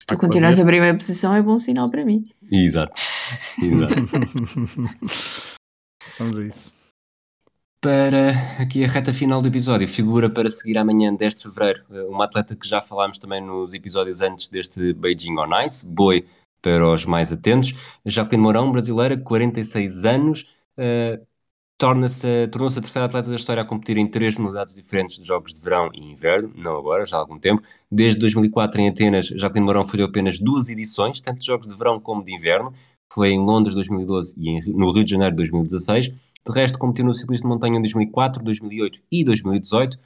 Se 0.02 0.08
tu 0.08 0.18
continuares 0.18 0.60
na 0.60 0.66
primeira 0.66 0.98
posição 0.98 1.34
é 1.34 1.42
bom 1.42 1.58
sinal 1.58 1.90
para 1.90 2.06
mim. 2.06 2.24
Exato. 2.52 3.00
Exato. 3.62 3.96
Vamos 6.20 6.40
a 6.40 6.46
isso 6.46 6.77
para 7.82 8.32
aqui 8.60 8.84
a 8.84 8.88
reta 8.88 9.14
final 9.14 9.42
do 9.42 9.48
episódio, 9.48 9.88
figura 9.88 10.30
para 10.30 10.50
seguir 10.50 10.78
amanhã, 10.78 11.14
10 11.14 11.36
de 11.36 11.44
fevereiro, 11.44 11.84
eh, 11.92 12.04
uma 12.04 12.26
atleta 12.26 12.56
que 12.56 12.68
já 12.68 12.82
falámos 12.82 13.20
também 13.20 13.42
nos 13.42 13.74
episódios 13.74 14.20
antes 14.22 14.50
deste 14.50 14.94
Beijing 14.94 15.38
on 15.38 15.64
Ice, 15.64 15.88
boi 15.88 16.26
para 16.62 16.88
os 16.90 17.06
mais 17.06 17.32
atentos, 17.32 17.74
Jacqueline 18.06 18.44
Mourão, 18.44 18.72
brasileira, 18.72 19.16
46 19.16 20.06
anos, 20.06 20.42
uh, 20.78 21.24
torna-se, 21.78 22.48
tornou-se 22.48 22.80
a 22.80 22.82
terceira 22.82 23.06
atleta 23.06 23.30
da 23.30 23.36
história 23.36 23.62
a 23.62 23.66
competir 23.66 23.98
em 23.98 24.08
três 24.08 24.36
modalidades 24.36 24.76
diferentes 24.76 25.18
de 25.18 25.24
jogos 25.26 25.54
de 25.54 25.62
verão 25.62 25.90
e 25.94 26.04
inverno, 26.04 26.52
não 26.56 26.78
agora, 26.78 27.06
já 27.06 27.18
há 27.18 27.20
algum 27.20 27.40
tempo. 27.40 27.62
Desde 27.92 28.20
2004 28.20 28.82
em 28.82 28.90
Atenas, 28.90 29.28
Jacqueline 29.28 29.66
Mourão 29.66 29.86
falhou 29.88 30.08
apenas 30.08 30.40
duas 30.40 30.70
edições, 30.70 31.22
tanto 31.22 31.40
de 31.40 31.46
jogos 31.46 31.68
de 31.68 31.76
verão 31.78 32.00
como 32.00 32.26
de 32.26 32.34
inverno, 32.34 32.74
foi 33.14 33.30
em 33.30 33.40
Londres 33.40 33.76
2012 33.76 34.36
e 34.38 34.50
em, 34.50 34.62
no 34.68 34.92
Rio 34.92 35.04
de 35.04 35.12
Janeiro 35.12 35.36
2016. 35.36 36.12
De 36.48 36.54
resto, 36.54 36.80
competiu 36.80 37.04
no 37.04 37.14
ciclismo 37.14 37.50
de 37.50 37.56
montanha 37.56 37.78
em 37.78 37.82
2004, 37.82 38.42
2008 38.42 39.00
e 39.12 39.22
2018, 39.26 40.00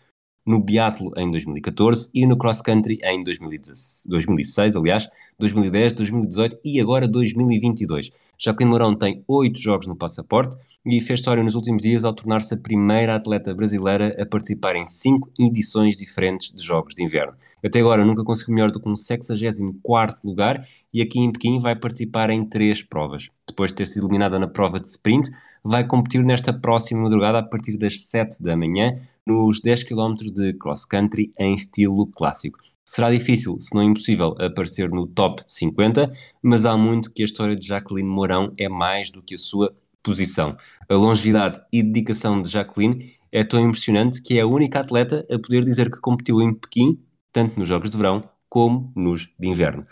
no 0.43 0.59
biatlo 0.59 1.11
em 1.15 1.29
2014 1.29 2.09
e 2.15 2.25
no 2.25 2.35
cross 2.35 2.63
country 2.63 2.97
em 3.03 3.23
2016, 3.23 4.07
2006, 4.09 4.75
aliás, 4.75 5.07
2010, 5.37 5.93
2018 5.93 6.59
e 6.65 6.81
agora 6.81 7.07
2022. 7.07 8.09
Jacqueline 8.43 8.71
Mourão 8.71 8.95
tem 8.95 9.23
oito 9.27 9.59
jogos 9.59 9.85
no 9.85 9.95
passaporte 9.95 10.57
e 10.83 10.99
fez 10.99 11.19
história 11.19 11.43
nos 11.43 11.53
últimos 11.53 11.83
dias 11.83 12.03
ao 12.03 12.11
tornar-se 12.11 12.55
a 12.55 12.57
primeira 12.57 13.15
atleta 13.15 13.53
brasileira 13.53 14.19
a 14.19 14.25
participar 14.25 14.75
em 14.75 14.83
cinco 14.83 15.29
edições 15.39 15.95
diferentes 15.95 16.51
de 16.51 16.59
Jogos 16.59 16.95
de 16.95 17.03
Inverno. 17.03 17.33
Até 17.63 17.79
agora 17.79 18.03
nunca 18.03 18.23
conseguiu 18.23 18.55
melhor 18.55 18.71
do 18.71 18.79
que 18.79 18.89
um 18.89 18.95
64 18.95 20.17
lugar 20.23 20.67
e 20.91 21.03
aqui 21.03 21.19
em 21.19 21.31
Pequim 21.31 21.59
vai 21.59 21.75
participar 21.75 22.31
em 22.31 22.43
três 22.43 22.81
provas. 22.81 23.29
Depois 23.47 23.69
de 23.69 23.75
ter 23.75 23.87
sido 23.87 24.07
eliminada 24.07 24.39
na 24.39 24.47
prova 24.47 24.79
de 24.79 24.87
sprint, 24.87 25.29
vai 25.63 25.85
competir 25.85 26.25
nesta 26.25 26.51
próxima 26.51 27.03
madrugada 27.03 27.37
a 27.37 27.43
partir 27.43 27.77
das 27.77 28.01
7 28.01 28.41
da 28.41 28.57
manhã 28.57 28.95
nos 29.23 29.61
10 29.61 29.83
km 29.83 30.15
de 30.33 30.53
cross 30.53 30.83
country 30.83 31.31
em 31.37 31.53
estilo 31.53 32.07
clássico. 32.07 32.57
Será 32.93 33.09
difícil, 33.09 33.57
se 33.57 33.73
não 33.73 33.81
impossível, 33.81 34.35
aparecer 34.37 34.89
no 34.89 35.07
top 35.07 35.41
50, 35.47 36.11
mas 36.43 36.65
há 36.65 36.75
muito 36.75 37.09
que 37.13 37.21
a 37.21 37.25
história 37.25 37.55
de 37.55 37.65
Jacqueline 37.65 38.09
Mourão 38.09 38.51
é 38.59 38.67
mais 38.67 39.09
do 39.09 39.21
que 39.21 39.35
a 39.35 39.37
sua 39.37 39.73
posição. 40.03 40.57
A 40.89 40.93
longevidade 40.95 41.61
e 41.71 41.81
dedicação 41.81 42.41
de 42.41 42.49
Jacqueline 42.49 43.15
é 43.31 43.45
tão 43.45 43.61
impressionante 43.61 44.21
que 44.21 44.37
é 44.37 44.41
a 44.41 44.45
única 44.45 44.81
atleta 44.81 45.25
a 45.31 45.39
poder 45.39 45.63
dizer 45.63 45.89
que 45.89 46.01
competiu 46.01 46.41
em 46.41 46.53
Pequim, 46.53 46.99
tanto 47.31 47.57
nos 47.57 47.69
Jogos 47.69 47.89
de 47.89 47.95
Verão 47.95 48.19
como 48.49 48.91
nos 48.93 49.29
de 49.39 49.47
Inverno. 49.47 49.83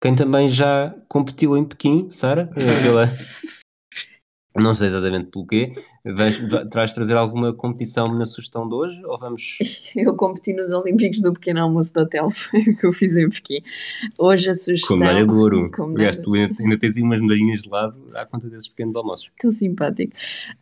Quem 0.00 0.14
também 0.14 0.48
já 0.48 0.96
competiu 1.10 1.58
em 1.58 1.64
Pequim, 1.64 2.08
Sara, 2.08 2.46
pela, 2.82 3.06
Não 4.58 4.74
sei 4.74 4.86
exatamente 4.86 5.26
pelo 5.26 5.46
quê. 5.46 5.72
Vais, 6.04 6.40
traz 6.70 6.94
trazer 6.94 7.14
alguma 7.14 7.52
competição 7.52 8.06
na 8.06 8.24
sugestão 8.24 8.68
de 8.68 8.74
hoje? 8.74 9.04
Ou 9.04 9.18
vamos. 9.18 9.58
Eu 9.94 10.16
competi 10.16 10.52
nos 10.52 10.72
Olímpicos 10.72 11.20
do 11.20 11.32
Pequeno 11.32 11.60
Almoço 11.60 11.92
do 11.92 12.00
Hotel, 12.00 12.26
que 12.78 12.86
eu 12.86 12.92
fiz 12.92 13.14
em 13.16 13.28
Pequim. 13.28 13.60
Hoje 14.18 14.50
a 14.50 14.54
sugestão. 14.54 14.96
Com 14.96 15.04
medalha 15.04 15.26
de 15.26 15.34
ouro. 15.34 15.70
Aliás, 15.96 16.16
tu 16.16 16.34
ainda, 16.34 16.54
ainda 16.60 16.78
tens 16.78 16.96
umas 16.96 17.20
medalhinhas 17.20 17.62
de 17.62 17.68
lado 17.68 17.98
à 18.14 18.24
conta 18.24 18.48
desses 18.48 18.68
pequenos 18.68 18.96
almoços. 18.96 19.30
Tão 19.38 19.50
simpático. 19.50 20.12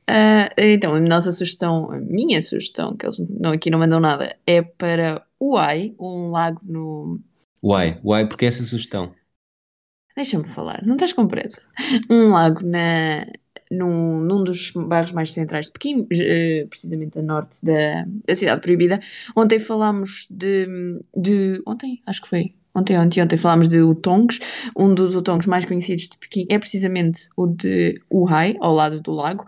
Uh, 0.09 0.51
então, 0.57 0.95
a 0.95 1.01
nossa 1.01 1.31
sugestão, 1.33 1.91
a 1.91 1.99
minha 1.99 2.41
sugestão, 2.43 2.97
que 2.97 3.07
eles 3.07 3.19
não, 3.29 3.53
aqui 3.53 3.71
não 3.71 3.79
mandam 3.79 4.01
nada, 4.01 4.37
é 4.47 4.63
para 4.63 5.25
Uai, 5.41 5.95
um 5.99 6.31
lago 6.31 6.61
no. 6.65 7.21
Uai, 7.63 8.01
Uai, 8.05 8.27
porque 8.27 8.47
essa 8.47 8.63
sugestão? 8.63 9.13
Deixa-me 10.17 10.45
falar, 10.45 10.83
não 10.87 10.95
estás 10.95 11.13
com 11.13 11.27
pressa. 11.27 11.61
Um 12.09 12.31
lago 12.31 12.65
na, 12.65 13.27
num, 13.75 14.21
num 14.21 14.45
dos 14.45 14.71
bairros 14.73 15.13
mais 15.13 15.33
centrais 15.33 15.67
de 15.67 15.73
Pequim, 15.73 16.07
eh, 16.13 16.67
precisamente 16.69 17.19
a 17.19 17.23
norte 17.23 17.65
da, 17.65 18.07
da 18.27 18.35
cidade 18.35 18.61
proibida. 18.61 19.01
Ontem 19.37 19.59
falámos 19.59 20.27
de, 20.31 20.67
de. 21.17 21.63
Ontem? 21.67 22.03
Acho 22.07 22.23
que 22.23 22.29
foi 22.29 22.55
ontem, 22.75 22.99
ontem, 22.99 23.23
ontem 23.23 23.37
falámos 23.37 23.69
de 23.69 23.81
Utongs, 23.81 24.41
um 24.77 24.95
dos 24.95 25.15
Utongs 25.15 25.47
mais 25.47 25.65
conhecidos 25.65 26.09
de 26.09 26.19
Pequim 26.19 26.47
é 26.51 26.59
precisamente 26.59 27.29
o 27.37 27.47
de 27.47 28.01
Uhai, 28.11 28.57
ao 28.61 28.75
lado 28.75 29.01
do 29.01 29.13
lago, 29.13 29.47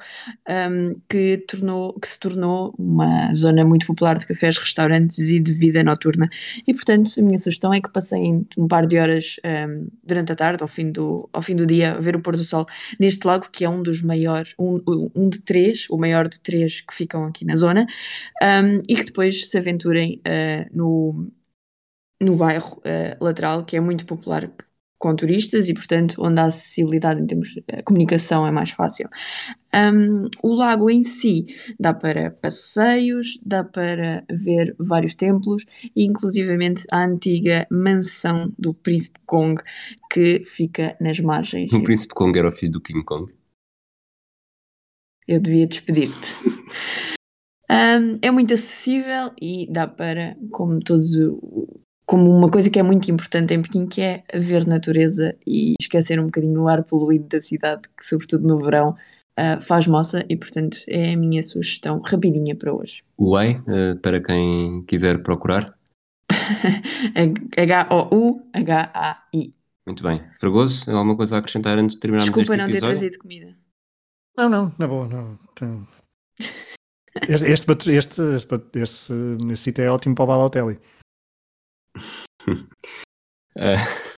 um, 0.49 0.95
que, 1.09 1.39
tornou, 1.49 1.93
que 1.95 2.07
se 2.07 2.19
tornou 2.19 2.75
uma 2.79 3.33
zona 3.35 3.65
muito 3.65 3.87
popular 3.87 4.17
de 4.17 4.27
cafés, 4.27 4.59
restaurantes 4.59 5.19
e 5.19 5.41
de 5.41 5.53
vida 5.53 5.83
noturna. 5.83 6.29
E 6.67 6.73
portanto, 6.73 7.11
a 7.19 7.23
minha 7.23 7.39
sugestão 7.39 7.75
é 7.75 7.81
que 7.81 7.91
passem 7.91 8.47
um 8.57 8.69
par 8.69 8.87
de 8.87 8.99
horas 8.99 9.37
um, 9.45 9.89
durante 10.05 10.33
a 10.33 10.37
tarde, 10.37 10.63
ao 10.63 10.69
fim, 10.69 10.91
do, 10.93 11.29
ao 11.33 11.43
fim 11.43 11.57
do 11.57 11.67
dia, 11.67 11.93
a 11.93 12.01
ver 12.01 12.17
o 12.17 12.21
pôr 12.21 12.37
do 12.37 12.45
sol 12.45 12.67
neste 12.99 13.27
lago, 13.27 13.49
que 13.51 13.65
é 13.65 13.69
um 13.69 13.83
dos 13.83 14.03
maiores, 14.03 14.53
um, 14.59 14.81
um 15.15 15.29
de 15.29 15.41
três, 15.41 15.87
o 15.91 15.97
maior 15.97 16.29
de 16.29 16.39
três 16.41 16.81
que 16.81 16.95
ficam 16.95 17.25
aqui 17.25 17.45
na 17.45 17.57
zona, 17.57 17.87
um, 18.43 18.83
e 18.89 18.97
que 18.97 19.05
depois 19.05 19.49
se 19.49 19.59
aventurem 19.59 20.21
uh, 20.27 20.77
no 20.77 21.29
no 22.21 22.37
bairro 22.37 22.79
uh, 22.79 23.25
lateral, 23.25 23.65
que 23.65 23.77
é 23.77 23.81
muito 23.81 24.07
popular 24.07 24.51
com 24.99 25.15
turistas 25.15 25.69
e, 25.69 25.75
portanto, 25.75 26.17
onde 26.19 26.41
a 26.41 26.45
acessibilidade 26.47 27.21
em 27.21 27.27
termos 27.27 27.51
de 27.51 27.63
eh, 27.69 27.83
comunicação 27.83 28.47
é 28.47 28.51
mais 28.51 28.71
fácil. 28.71 29.09
Um, 29.75 30.29
o 30.43 30.55
lago 30.55 30.89
em 30.89 31.05
si 31.05 31.47
dá 31.79 31.93
para 31.93 32.31
passeios, 32.31 33.39
dá 33.45 33.63
para 33.63 34.25
ver 34.31 34.75
vários 34.79 35.15
templos 35.15 35.65
e, 35.95 36.05
inclusivamente, 36.05 36.85
a 36.91 37.05
antiga 37.05 37.67
mansão 37.71 38.53
do 38.59 38.73
Príncipe 38.73 39.21
Kong, 39.27 39.63
que 40.11 40.45
fica 40.47 40.97
nas 40.99 41.21
margens. 41.21 41.73
O 41.73 41.83
Príncipe 41.83 42.15
Kong 42.15 42.39
era 42.39 42.49
o 42.49 42.53
filho 42.53 42.73
do 42.73 42.81
King 42.81 43.05
Kong? 43.05 43.33
Eu 45.29 45.41
devia 45.41 45.67
despedir-te. 45.67 46.37
um, 47.71 48.19
é 48.23 48.31
muito 48.31 48.55
acessível 48.55 49.33
e 49.43 49.71
dá 49.71 49.87
para, 49.87 50.39
como 50.51 50.81
todos 50.81 51.15
como 52.07 52.31
uma 52.31 52.49
coisa 52.49 52.71
que 52.71 52.79
é 52.79 52.83
muito 52.83 53.11
importante 53.11 53.53
em 53.53 53.61
Pequim, 53.61 53.87
que 53.87 54.01
é 54.01 54.23
ver 54.33 54.65
natureza 54.67 55.37
e 55.45 55.75
esquecer 55.81 56.21
um 56.21 56.27
bocadinho 56.27 56.63
o 56.63 56.69
ar 56.69 56.85
poluído 56.85 57.27
da 57.27 57.41
cidade, 57.41 57.83
que 57.97 58.07
sobretudo 58.07 58.47
no 58.47 58.59
verão 58.59 58.97
uh, 59.39 59.61
faz 59.61 59.89
moça 59.89 60.25
e 60.29 60.37
portanto 60.37 60.79
é 60.89 61.13
a 61.15 61.17
minha 61.17 61.43
sugestão 61.43 62.01
rapidinha 62.01 62.55
para 62.55 62.73
hoje. 62.73 63.03
Uai, 63.19 63.61
uh, 63.67 63.97
para 64.01 64.23
quem 64.23 64.85
quiser 64.85 65.21
procurar? 65.23 65.77
H-O-U-H-A-I. 67.59 69.55
Muito 69.85 70.03
bem. 70.03 70.23
Fragoso, 70.39 70.91
alguma 70.91 71.17
coisa 71.17 71.37
a 71.37 71.39
acrescentar 71.41 71.79
antes 71.79 71.97
de 71.97 72.01
terminarmos 72.01 72.35
Desculpa 72.35 72.55
este 72.55 72.71
episódio? 72.71 72.73
Desculpa 72.73 72.87
não 72.89 72.99
ter 72.99 72.99
trazido 72.99 73.19
comida. 73.19 73.57
Não, 74.37 74.49
não, 74.49 74.73
na 74.79 74.87
boa, 74.87 75.09
não. 75.09 75.39
Este, 77.29 77.51
este, 77.51 77.73
este, 77.73 78.21
este, 78.35 78.79
este, 78.79 79.15
este 79.51 79.57
sítio 79.57 79.85
é 79.85 79.91
ótimo 79.91 80.15
para 80.15 80.25
o 80.25 80.27
Balotelli. 80.27 80.79
Uh, 82.49 84.17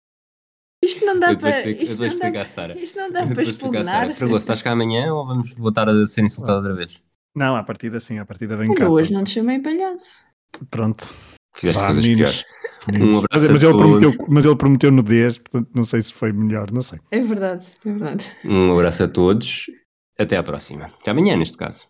isto 0.84 1.06
não 1.06 1.20
dá 1.20 1.36
para. 1.36 1.70
Explicar, 1.70 1.84
isto, 1.84 2.24
não 2.24 2.32
dá, 2.32 2.46
Sara. 2.46 2.80
isto 2.80 2.98
não 2.98 3.12
dá 3.12 3.28
para 3.28 3.44
expugnar. 3.44 4.14
Fragoso, 4.14 4.40
estás 4.40 4.62
cá 4.62 4.72
amanhã 4.72 5.14
ou 5.14 5.26
vamos 5.26 5.56
voltar 5.56 5.90
a 5.90 6.06
ser 6.06 6.22
insultado 6.22 6.60
outra 6.60 6.76
vez? 6.76 7.02
Não, 7.36 7.56
a 7.56 7.64
partida 7.64 8.00
sim, 8.00 8.20
a 8.20 8.26
partida 8.26 8.58
vem 8.58 8.70
Olha, 8.70 8.78
cá. 8.78 8.90
hoje 8.90 9.14
não 9.14 9.24
te 9.24 9.32
chamei 9.32 9.60
palhaço. 9.60 10.26
Pronto. 10.70 11.14
Fizeste 11.56 11.82
Vá, 11.82 11.88
coisas 11.88 12.06
piores. 12.06 12.46
Um 12.90 13.18
abraço 13.18 13.28
mas, 13.32 13.50
mas, 13.50 13.64
ele 13.64 13.78
prometeu, 13.78 14.14
mas 14.30 14.46
ele 14.46 14.56
prometeu 14.56 14.92
nudez, 14.92 15.38
portanto 15.38 15.70
não 15.74 15.84
sei 15.84 16.02
se 16.02 16.14
foi 16.14 16.32
melhor, 16.32 16.72
não 16.72 16.82
sei. 16.82 17.00
É 17.12 17.20
verdade, 17.20 17.66
é 17.86 17.92
verdade. 17.92 18.26
Um 18.46 18.72
abraço 18.74 19.04
a 19.04 19.08
todos. 19.08 19.66
Até 20.18 20.38
à 20.38 20.44
próxima. 20.44 20.86
Até 20.86 21.12
amanhã, 21.12 21.36
neste 21.36 21.58
caso. 21.58 21.88